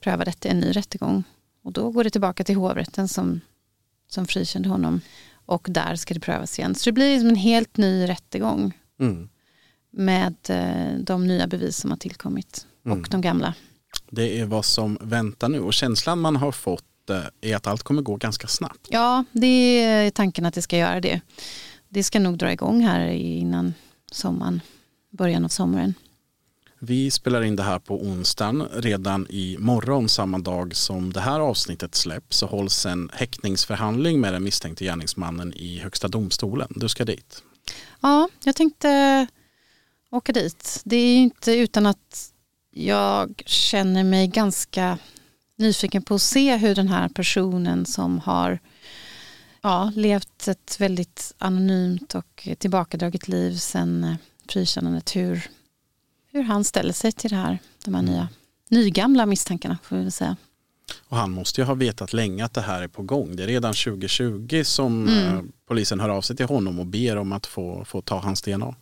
pröva 0.01 0.25
detta 0.25 0.47
i 0.47 0.51
en 0.51 0.59
ny 0.59 0.71
rättegång. 0.71 1.23
Och 1.63 1.71
då 1.73 1.91
går 1.91 2.03
det 2.03 2.09
tillbaka 2.09 2.43
till 2.43 2.55
hovrätten 2.55 3.07
som, 3.07 3.41
som 4.07 4.27
frikände 4.27 4.69
honom 4.69 5.01
och 5.47 5.67
där 5.69 5.95
ska 5.95 6.13
det 6.13 6.19
prövas 6.19 6.59
igen. 6.59 6.75
Så 6.75 6.89
det 6.89 6.93
blir 6.93 7.13
liksom 7.13 7.29
en 7.29 7.35
helt 7.35 7.77
ny 7.77 8.09
rättegång 8.09 8.77
mm. 8.99 9.29
med 9.91 10.35
eh, 10.49 10.99
de 10.99 11.27
nya 11.27 11.47
bevis 11.47 11.77
som 11.77 11.89
har 11.89 11.97
tillkommit 11.97 12.67
mm. 12.85 12.99
och 12.99 13.07
de 13.11 13.21
gamla. 13.21 13.53
Det 14.09 14.39
är 14.39 14.45
vad 14.45 14.65
som 14.65 14.97
väntar 15.01 15.49
nu 15.49 15.59
och 15.59 15.73
känslan 15.73 16.19
man 16.19 16.35
har 16.35 16.51
fått 16.51 17.09
eh, 17.09 17.51
är 17.51 17.55
att 17.55 17.67
allt 17.67 17.83
kommer 17.83 18.01
gå 18.01 18.15
ganska 18.15 18.47
snabbt. 18.47 18.87
Ja, 18.89 19.23
det 19.31 19.83
är 19.83 20.09
tanken 20.11 20.45
att 20.45 20.53
det 20.53 20.61
ska 20.61 20.77
göra 20.77 21.01
det. 21.01 21.21
Det 21.89 22.03
ska 22.03 22.19
nog 22.19 22.37
dra 22.37 22.51
igång 22.51 22.81
här 22.81 23.07
innan 23.07 23.73
sommaren, 24.11 24.61
början 25.11 25.45
av 25.45 25.49
sommaren. 25.49 25.93
Vi 26.79 27.11
spelar 27.11 27.43
in 27.43 27.55
det 27.55 27.63
här 27.63 27.79
på 27.79 28.01
onsdagen. 28.01 28.67
Redan 28.73 29.27
i 29.29 29.57
morgon, 29.59 30.09
samma 30.09 30.39
dag 30.39 30.75
som 30.75 31.13
det 31.13 31.21
här 31.21 31.39
avsnittet 31.39 31.95
släpps, 31.95 32.37
så 32.37 32.45
hålls 32.45 32.85
en 32.85 33.09
häktningsförhandling 33.13 34.21
med 34.21 34.33
den 34.33 34.43
misstänkte 34.43 34.83
gärningsmannen 34.83 35.53
i 35.53 35.79
Högsta 35.79 36.07
domstolen. 36.07 36.67
Du 36.75 36.89
ska 36.89 37.05
dit. 37.05 37.43
Ja, 38.01 38.29
jag 38.43 38.55
tänkte 38.55 39.27
åka 40.09 40.31
dit. 40.31 40.81
Det 40.83 40.95
är 40.95 41.17
inte 41.17 41.51
utan 41.51 41.85
att 41.85 42.31
jag 42.71 43.43
känner 43.45 44.03
mig 44.03 44.27
ganska 44.27 44.97
nyfiken 45.57 46.01
på 46.01 46.15
att 46.15 46.21
se 46.21 46.57
hur 46.57 46.75
den 46.75 46.87
här 46.87 47.09
personen 47.09 47.85
som 47.85 48.19
har 48.19 48.59
ja, 49.61 49.91
levt 49.95 50.47
ett 50.47 50.75
väldigt 50.79 51.33
anonymt 51.37 52.15
och 52.15 52.47
tillbakadraget 52.57 53.27
liv 53.27 53.55
sedan 53.55 54.03
eh, 54.03 54.15
frikännandet, 54.49 55.15
hur 55.15 55.49
hur 56.31 56.43
han 56.43 56.63
ställer 56.63 56.93
sig 56.93 57.11
till 57.11 57.29
det 57.29 57.35
här, 57.35 57.59
de 57.85 57.93
här 57.93 58.01
mm. 58.01 58.13
nya, 58.13 58.29
nygamla 58.69 59.25
misstankarna 59.25 59.77
får 59.83 59.95
vi 59.95 60.01
väl 60.01 60.11
säga. 60.11 60.35
Och 61.09 61.17
han 61.17 61.31
måste 61.31 61.61
ju 61.61 61.65
ha 61.65 61.73
vetat 61.73 62.13
länge 62.13 62.45
att 62.45 62.53
det 62.53 62.61
här 62.61 62.81
är 62.81 62.87
på 62.87 63.03
gång. 63.03 63.35
Det 63.35 63.43
är 63.43 63.47
redan 63.47 63.73
2020 63.73 64.63
som 64.63 65.07
mm. 65.07 65.35
Eh, 65.35 65.43
polisen 65.67 65.99
hör 65.99 66.09
av 66.09 66.21
sig 66.21 66.35
till 66.35 66.45
honom 66.45 66.79
och 66.79 66.85
ber 66.85 67.15
om 67.15 67.31
att 67.31 67.45
få, 67.45 67.85
få 67.85 68.01
ta 68.01 68.19
hans 68.19 68.41
DNA. 68.41 68.75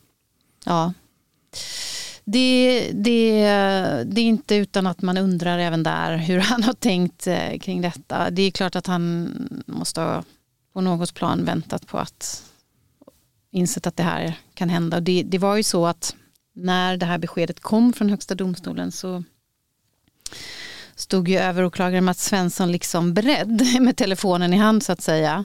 Ja. 0.66 0.94
Det, 2.24 2.92
det, 2.94 3.44
det 4.06 4.22
är 4.22 4.26
inte 4.26 4.56
utan 4.56 4.88
att 4.88 5.02
man 5.02 5.18
undrar 5.18 5.60
även 5.60 5.84
där 5.84 6.18
hur 6.18 6.40
han 6.40 6.64
har 6.64 6.74
tänkt 6.74 7.28
eh, 7.28 7.60
kring 7.60 7.82
detta. 7.82 8.30
Det 8.30 8.42
är 8.42 8.52
klart 8.52 8.76
att 8.76 8.88
han 8.88 9.32
måste 9.68 10.02
ha 10.02 10.24
på 10.74 10.82
något 10.82 11.14
plan 11.14 11.46
väntat 11.46 11.88
på 11.88 11.98
att 11.98 12.44
insett 13.52 13.88
att 13.88 13.98
det 13.98 14.04
här 14.04 14.40
kan 14.54 14.70
hända. 14.70 15.00
Det, 15.00 15.24
det 15.24 15.38
var 15.38 15.56
ju 15.56 15.64
så 15.64 15.86
att 15.86 16.16
när 16.56 16.98
det 16.98 17.06
här 17.06 17.18
beskedet 17.18 17.60
kom 17.60 17.94
från 17.94 18.10
Högsta 18.10 18.36
domstolen 18.36 18.92
så 18.92 19.24
stod 20.96 21.28
ju 21.28 21.38
överåklagare 21.38 22.02
Mats 22.02 22.26
Svensson 22.26 22.72
liksom 22.72 23.14
beredd 23.14 23.68
med 23.82 23.98
telefonen 23.98 24.54
i 24.54 24.58
hand 24.58 24.84
så 24.84 24.92
att 24.92 25.02
säga 25.02 25.44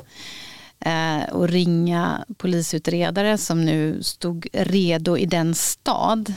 eh, 0.79 1.23
och 1.33 1.49
ringa 1.49 2.25
polisutredare 2.37 3.39
som 3.39 3.65
nu 3.65 4.03
stod 4.03 4.47
redo 4.53 5.17
i 5.17 5.27
den 5.27 5.55
stad 5.55 6.35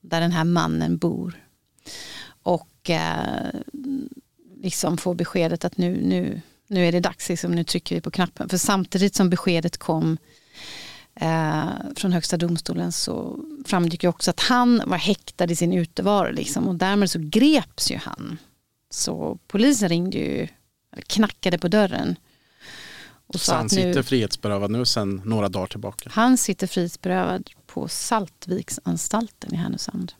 där 0.00 0.20
den 0.20 0.32
här 0.32 0.44
mannen 0.44 0.96
bor. 0.98 1.42
Och 2.42 2.90
eh, 2.90 3.60
liksom 4.62 4.98
få 4.98 5.14
beskedet 5.14 5.64
att 5.64 5.76
nu, 5.76 6.00
nu, 6.02 6.40
nu 6.66 6.86
är 6.86 6.92
det 6.92 7.00
dags, 7.00 7.28
liksom, 7.28 7.52
nu 7.52 7.64
trycker 7.64 7.94
vi 7.94 8.00
på 8.00 8.10
knappen. 8.10 8.48
För 8.48 8.58
samtidigt 8.58 9.14
som 9.14 9.30
beskedet 9.30 9.78
kom 9.78 10.18
eh, 11.20 11.68
från 11.96 12.12
Högsta 12.12 12.36
domstolen 12.36 12.92
så 12.92 13.38
framgick 13.64 14.02
ju 14.02 14.08
också 14.08 14.30
att 14.30 14.40
han 14.40 14.82
var 14.86 14.96
häktad 14.96 15.44
i 15.44 15.56
sin 15.56 15.72
utevaro 15.72 16.32
liksom, 16.32 16.68
och 16.68 16.74
därmed 16.74 17.10
så 17.10 17.18
greps 17.22 17.90
ju 17.90 17.96
han. 17.96 18.38
Så 18.90 19.38
polisen 19.46 19.88
ringde 19.88 20.18
ju, 20.18 20.48
knackade 21.06 21.58
på 21.58 21.68
dörren. 21.68 22.16
Och 23.26 23.40
så 23.40 23.54
han 23.54 23.68
sitter 23.68 23.94
nu, 23.94 24.02
frihetsberövad 24.02 24.70
nu 24.70 24.84
sedan 24.84 25.22
några 25.24 25.48
dagar 25.48 25.66
tillbaka? 25.66 26.10
Han 26.12 26.38
sitter 26.38 26.66
frihetsberövad 26.66 27.50
på 27.66 27.88
Saltviksanstalten 27.88 29.54
i 29.54 29.56
Härnösand. 29.56 30.12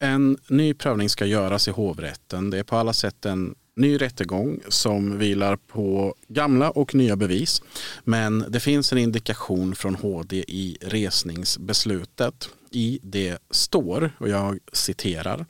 En 0.00 0.36
ny 0.48 0.74
prövning 0.74 1.08
ska 1.08 1.26
göras 1.26 1.68
i 1.68 1.70
hovrätten. 1.70 2.50
Det 2.50 2.58
är 2.58 2.62
på 2.62 2.76
alla 2.76 2.92
sätt 2.92 3.26
en 3.26 3.54
ny 3.74 3.96
rättegång 3.96 4.60
som 4.68 5.18
vilar 5.18 5.56
på 5.56 6.14
gamla 6.28 6.70
och 6.70 6.94
nya 6.94 7.16
bevis. 7.16 7.62
Men 8.04 8.44
det 8.48 8.60
finns 8.60 8.92
en 8.92 8.98
indikation 8.98 9.74
från 9.74 9.94
HD 9.94 10.36
i 10.36 10.78
resningsbeslutet. 10.80 12.48
I 12.70 12.98
det 13.02 13.38
står, 13.50 14.10
och 14.18 14.28
jag 14.28 14.58
citerar, 14.72 15.46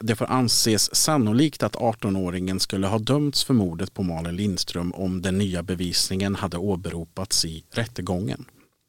det 0.00 0.16
får 0.16 0.26
anses 0.26 0.94
sannolikt 0.94 1.62
att 1.62 1.76
18-åringen 1.76 2.58
skulle 2.58 2.86
ha 2.86 2.98
dömts 2.98 3.44
för 3.44 3.54
mordet 3.54 3.94
på 3.94 4.02
Malin 4.02 4.36
Lindström 4.36 4.92
om 4.94 5.22
den 5.22 5.38
nya 5.38 5.62
bevisningen 5.62 6.34
hade 6.34 6.56
åberopats 6.56 7.44
i 7.44 7.64
rättegången. 7.70 8.44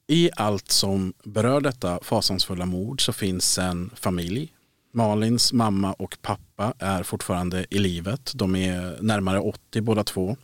I 0.08 0.30
allt 0.36 0.72
som 0.72 1.14
berör 1.24 1.62
detta 1.62 2.00
fasansfulla 2.04 2.66
mord 2.66 3.06
så 3.06 3.14
finns 3.14 3.58
en 3.58 3.92
familj 3.96 4.55
Malins 4.96 5.54
mamma 5.54 5.94
och 5.94 6.18
pappa 6.22 6.74
är 6.80 7.04
fortfarande 7.04 7.66
i 7.70 7.80
livet. 7.80 8.32
De 8.36 8.56
är 8.56 9.02
närmare 9.02 9.40
80 9.40 9.82
båda 9.82 10.04
två. 10.04 10.38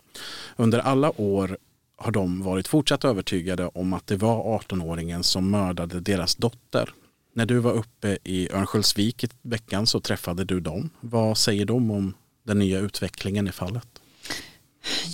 Under 0.56 0.80
alla 0.80 1.22
år 1.22 1.58
har 1.97 2.12
de 2.12 2.43
varit 2.43 2.68
fortsatt 2.68 3.06
övertygade 3.06 3.68
om 3.68 3.93
att 3.93 4.08
det 4.08 4.16
var 4.16 4.60
18-åringen 4.60 5.22
som 5.22 5.52
mördade 5.52 5.99
deras 5.99 6.36
dotter. 6.36 6.89
När 7.34 7.45
du 7.45 7.58
var 7.58 7.72
uppe 7.72 8.18
i 8.24 8.52
Örnsköldsvik 8.52 9.24
i 9.24 9.30
veckan 9.41 9.88
så 9.88 9.99
träffade 9.99 10.43
du 10.43 10.60
dem. 10.60 10.89
Vad 10.99 11.38
säger 11.38 11.66
de 11.66 11.91
om 11.91 12.14
den 12.43 12.60
nya 12.60 12.80
utvecklingen 12.80 13.47
i 13.47 13.52
fallet? 13.52 13.88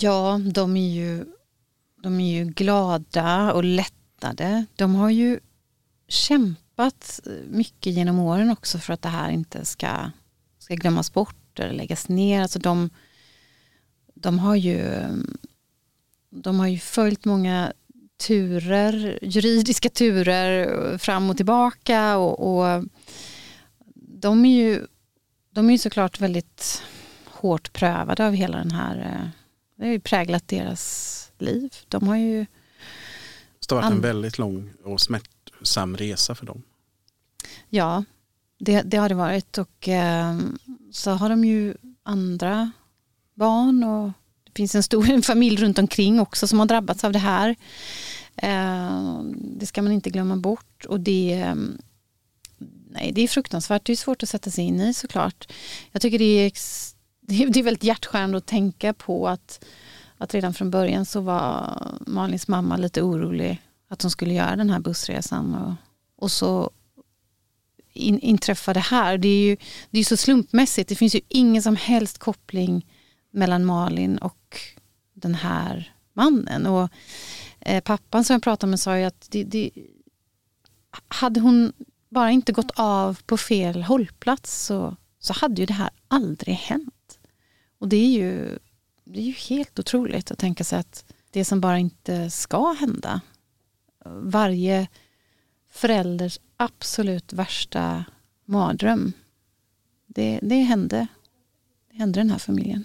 Ja, 0.00 0.40
de 0.54 0.76
är 0.76 0.94
ju, 0.94 1.24
de 2.02 2.20
är 2.20 2.38
ju 2.38 2.44
glada 2.44 3.52
och 3.52 3.64
lättade. 3.64 4.64
De 4.76 4.94
har 4.94 5.10
ju 5.10 5.40
kämpat 6.08 6.67
kämpat 6.78 7.20
mycket 7.50 7.92
genom 7.92 8.18
åren 8.18 8.50
också 8.50 8.78
för 8.78 8.92
att 8.92 9.02
det 9.02 9.08
här 9.08 9.30
inte 9.30 9.64
ska, 9.64 10.10
ska 10.58 10.74
glömmas 10.74 11.12
bort 11.12 11.58
eller 11.58 11.72
läggas 11.72 12.08
ner. 12.08 12.42
Alltså 12.42 12.58
de, 12.58 12.90
de, 14.14 14.38
har 14.38 14.54
ju, 14.54 15.04
de 16.30 16.60
har 16.60 16.66
ju 16.66 16.78
följt 16.78 17.24
många 17.24 17.72
turer, 18.26 19.18
juridiska 19.22 19.88
turer 19.88 20.98
fram 20.98 21.30
och 21.30 21.36
tillbaka 21.36 22.16
och, 22.16 22.58
och 22.58 22.84
de 23.94 24.44
är 24.44 24.54
ju 24.54 24.86
de 25.50 25.68
är 25.68 25.72
ju 25.72 25.78
såklart 25.78 26.20
väldigt 26.20 26.82
hårt 27.24 27.72
prövade 27.72 28.26
av 28.26 28.32
hela 28.32 28.58
den 28.58 28.70
här, 28.70 29.30
det 29.76 29.84
har 29.84 29.92
ju 29.92 30.00
präglat 30.00 30.48
deras 30.48 31.32
liv. 31.38 31.74
De 31.88 32.08
har 32.08 32.16
ju 32.16 32.46
det 33.68 33.74
har 33.74 33.82
varit 33.82 33.92
en 33.92 34.00
väldigt 34.00 34.38
lång 34.38 34.70
och 34.84 35.00
smärtsam 35.00 35.96
resa 35.96 36.34
för 36.34 36.46
dem. 36.46 36.62
Ja, 37.68 38.04
det, 38.58 38.82
det 38.82 38.96
har 38.96 39.08
det 39.08 39.14
varit 39.14 39.58
och 39.58 39.88
eh, 39.88 40.38
så 40.92 41.10
har 41.10 41.28
de 41.28 41.44
ju 41.44 41.74
andra 42.02 42.70
barn 43.34 43.84
och 43.84 44.12
det 44.44 44.52
finns 44.54 44.74
en 44.74 44.82
stor 44.82 45.22
familj 45.22 45.56
runt 45.56 45.78
omkring 45.78 46.20
också 46.20 46.48
som 46.48 46.58
har 46.58 46.66
drabbats 46.66 47.04
av 47.04 47.12
det 47.12 47.18
här. 47.18 47.56
Eh, 48.36 49.20
det 49.34 49.66
ska 49.66 49.82
man 49.82 49.92
inte 49.92 50.10
glömma 50.10 50.36
bort 50.36 50.84
och 50.84 51.00
det, 51.00 51.32
eh, 51.32 51.54
nej, 52.90 53.12
det 53.12 53.22
är 53.22 53.28
fruktansvärt. 53.28 53.84
Det 53.84 53.92
är 53.92 53.96
svårt 53.96 54.22
att 54.22 54.28
sätta 54.28 54.50
sig 54.50 54.64
in 54.64 54.80
i 54.80 54.94
såklart. 54.94 55.52
Jag 55.92 56.02
tycker 56.02 56.18
det 56.18 56.24
är, 56.24 56.52
det 57.20 57.60
är 57.60 57.62
väldigt 57.62 57.84
hjärtskärande 57.84 58.38
att 58.38 58.46
tänka 58.46 58.94
på 58.94 59.28
att, 59.28 59.64
att 60.18 60.34
redan 60.34 60.54
från 60.54 60.70
början 60.70 61.06
så 61.06 61.20
var 61.20 61.82
Malins 62.06 62.48
mamma 62.48 62.76
lite 62.76 63.02
orolig 63.02 63.62
att 63.88 64.02
hon 64.02 64.10
skulle 64.10 64.34
göra 64.34 64.56
den 64.56 64.70
här 64.70 64.80
bussresan 64.80 65.54
och, 65.54 65.74
och 66.24 66.30
så 66.30 66.70
in, 67.98 68.18
inträffade 68.18 68.80
här? 68.80 69.18
Det 69.18 69.28
är 69.28 69.42
ju 69.42 69.56
det 69.90 69.98
är 69.98 70.04
så 70.04 70.16
slumpmässigt. 70.16 70.88
Det 70.88 70.94
finns 70.94 71.14
ju 71.14 71.20
ingen 71.28 71.62
som 71.62 71.76
helst 71.76 72.18
koppling 72.18 72.86
mellan 73.30 73.64
Malin 73.64 74.18
och 74.18 74.60
den 75.14 75.34
här 75.34 75.94
mannen. 76.12 76.66
Och 76.66 76.88
eh, 77.60 77.82
pappan 77.82 78.24
som 78.24 78.34
jag 78.34 78.42
pratade 78.42 78.70
med 78.70 78.80
sa 78.80 78.98
ju 78.98 79.04
att 79.04 79.26
det, 79.30 79.44
det, 79.44 79.70
hade 81.08 81.40
hon 81.40 81.72
bara 82.08 82.30
inte 82.30 82.52
gått 82.52 82.70
av 82.74 83.18
på 83.26 83.36
fel 83.36 83.82
hållplats 83.82 84.64
så, 84.66 84.96
så 85.18 85.32
hade 85.32 85.60
ju 85.60 85.66
det 85.66 85.72
här 85.74 85.90
aldrig 86.08 86.54
hänt. 86.54 87.18
Och 87.78 87.88
det 87.88 87.96
är 87.96 88.10
ju, 88.10 88.58
det 89.04 89.20
är 89.20 89.24
ju 89.24 89.32
helt 89.32 89.78
otroligt 89.78 90.30
att 90.30 90.38
tänka 90.38 90.64
sig 90.64 90.78
att 90.78 91.04
det 91.30 91.44
som 91.44 91.60
bara 91.60 91.78
inte 91.78 92.30
ska 92.30 92.72
hända. 92.72 93.20
Varje 94.04 94.88
förälders 95.70 96.38
absolut 96.58 97.32
värsta 97.32 98.04
mardröm. 98.44 99.12
Det, 100.06 100.38
det 100.42 100.54
hände. 100.54 101.06
Det 101.90 101.96
hände 101.96 102.20
den 102.20 102.30
här 102.30 102.38
familjen. 102.38 102.84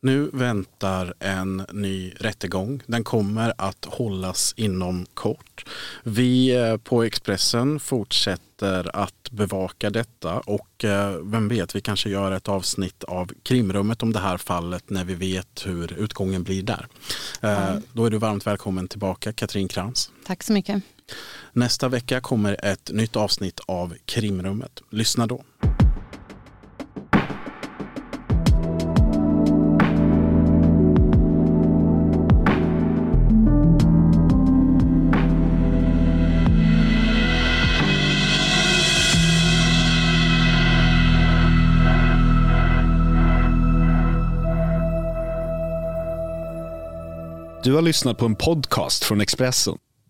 Nu 0.00 0.30
väntar 0.32 1.14
en 1.18 1.66
ny 1.72 2.12
rättegång. 2.20 2.82
Den 2.86 3.04
kommer 3.04 3.54
att 3.58 3.84
hållas 3.84 4.54
inom 4.56 5.06
kort. 5.14 5.64
Vi 6.02 6.56
eh, 6.56 6.76
på 6.76 7.02
Expressen 7.02 7.80
fortsätter 7.80 8.96
att 8.96 9.30
bevaka 9.30 9.90
detta 9.90 10.40
och 10.40 10.84
eh, 10.84 11.16
vem 11.22 11.48
vet, 11.48 11.74
vi 11.74 11.80
kanske 11.80 12.10
gör 12.10 12.32
ett 12.32 12.48
avsnitt 12.48 13.04
av 13.04 13.30
krimrummet 13.42 14.02
om 14.02 14.12
det 14.12 14.20
här 14.20 14.36
fallet 14.36 14.90
när 14.90 15.04
vi 15.04 15.14
vet 15.14 15.66
hur 15.66 15.92
utgången 15.92 16.42
blir 16.42 16.62
där. 16.62 16.86
Mm. 17.40 17.82
Då 17.92 18.04
är 18.04 18.10
du 18.10 18.18
varmt 18.18 18.46
välkommen 18.46 18.88
tillbaka 18.88 19.32
Katrin 19.32 19.68
Krantz. 19.68 20.10
Tack 20.24 20.42
så 20.42 20.52
mycket. 20.52 20.82
Nästa 21.52 21.88
vecka 21.88 22.20
kommer 22.20 22.64
ett 22.64 22.90
nytt 22.92 23.16
avsnitt 23.16 23.60
av 23.66 23.94
krimrummet. 24.06 24.82
Lyssna 24.90 25.26
då. 25.26 25.44
Du 47.68 47.74
har 47.74 47.82
lyssnat 47.82 48.18
på 48.18 48.26
en 48.26 48.36
podcast 48.36 49.04
från 49.04 49.20
Expressen. 49.20 49.78